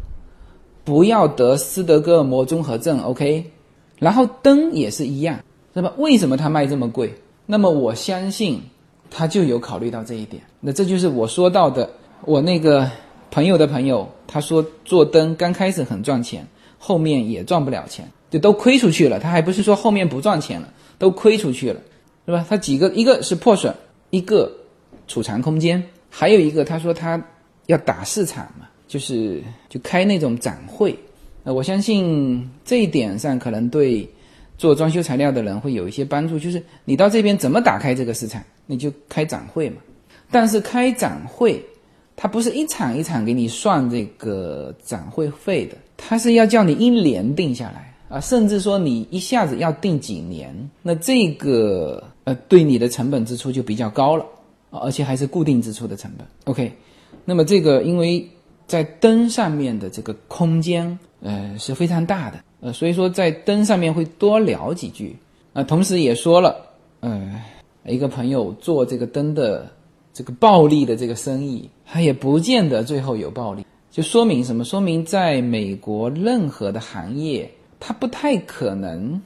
[0.84, 3.50] 不要得斯德哥尔摩综合症，OK？
[3.98, 5.38] 然后灯也是一样，
[5.74, 5.92] 是吧？
[5.98, 7.14] 为什么它卖这么贵？
[7.46, 8.60] 那么我相信
[9.10, 10.42] 他就有考虑到这一点。
[10.60, 11.88] 那这就是我说到的，
[12.24, 12.90] 我那个
[13.30, 16.46] 朋友的朋友，他说做灯刚开始很赚钱，
[16.78, 19.20] 后面也赚不了钱，就都亏出去了。
[19.20, 20.68] 他还不是说后面不赚钱了，
[20.98, 21.80] 都亏出去了，
[22.26, 22.46] 是吧？
[22.48, 23.74] 他几个，一个是破损，
[24.10, 24.50] 一个
[25.06, 27.22] 储藏空间，还有一个他说他
[27.66, 30.98] 要打市场嘛，就是就开那种展会。
[31.44, 34.08] 呃，我相信这一点上可能对。
[34.56, 39.78] 做装修材料的人会有一些帮助，就是你到这边怎么打开这个市场，你就开展会嘛。
[40.30, 41.60] 但是开展会，
[42.14, 54.24] 它不是一场一场给你算这个展会费的，它是要叫你一年定下来啊，甚至说你一下子要定几年，那这个呃对你的成本支出就比较高了，
[54.70, 56.24] 而且还是固定支出的成本。
[56.44, 56.72] OK，
[57.24, 58.24] 那么这个因为
[58.66, 62.42] 在灯上面的这个空间呃是非常大的。
[62.60, 65.14] 呃，所以说在灯上面会多聊几句，
[65.52, 66.64] 啊，同时也说了，
[67.00, 67.42] 呃，
[67.84, 69.70] 一个朋友做这个灯的
[70.14, 74.64] 这个暴利的这个生意，他也不见得最后有暴利，就说明什么？
[74.64, 79.20] 说明在美国任何的行业，它不太可能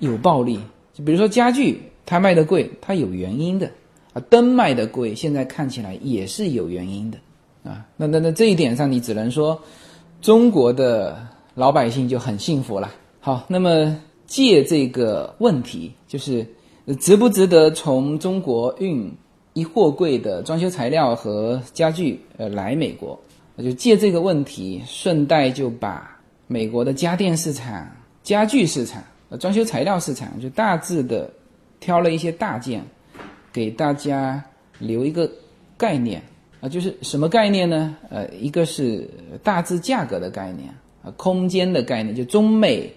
[0.00, 0.58] 有暴利。
[0.92, 3.70] 就比如说家具，它卖的贵，它有原因的
[4.14, 7.18] 啊，灯卖的贵，现在看起来也是有原因的
[7.64, 7.86] 啊。
[7.96, 9.60] 那那那这一点上，你只能说
[10.20, 11.28] 中国的。
[11.56, 12.94] 老百姓就很幸福了。
[13.18, 16.46] 好，那么借这个问题，就是
[17.00, 19.12] 值不值得从中国运
[19.52, 23.20] 一货柜的装修材料和家具呃来美国？
[23.56, 26.16] 那就借这个问题，顺带就把
[26.46, 27.86] 美国的家电市场、
[28.22, 31.28] 家具市场、呃装修材料市场，就大致的
[31.80, 32.82] 挑了一些大件，
[33.52, 34.42] 给大家
[34.78, 35.30] 留一个
[35.76, 36.22] 概念
[36.60, 37.96] 啊，就是什么概念呢？
[38.10, 39.08] 呃，一个是
[39.42, 40.68] 大致价格的概念。
[41.02, 42.92] 啊，空间的概念就中美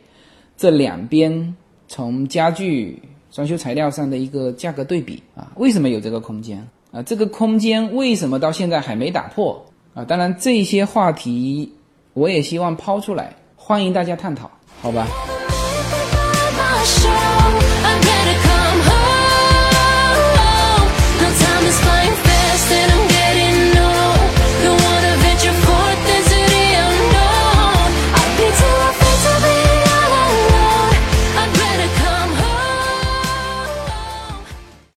[0.57, 1.55] 这两边
[1.87, 7.01] 从家具装修材料上的一个价格对比啊，为什么有这个空间啊？
[7.01, 10.03] 这个空间为什么到现在还没打破啊？
[10.03, 11.71] 当然这些话题
[12.13, 15.07] 我也希望抛出来，欢迎大家探讨，好吧？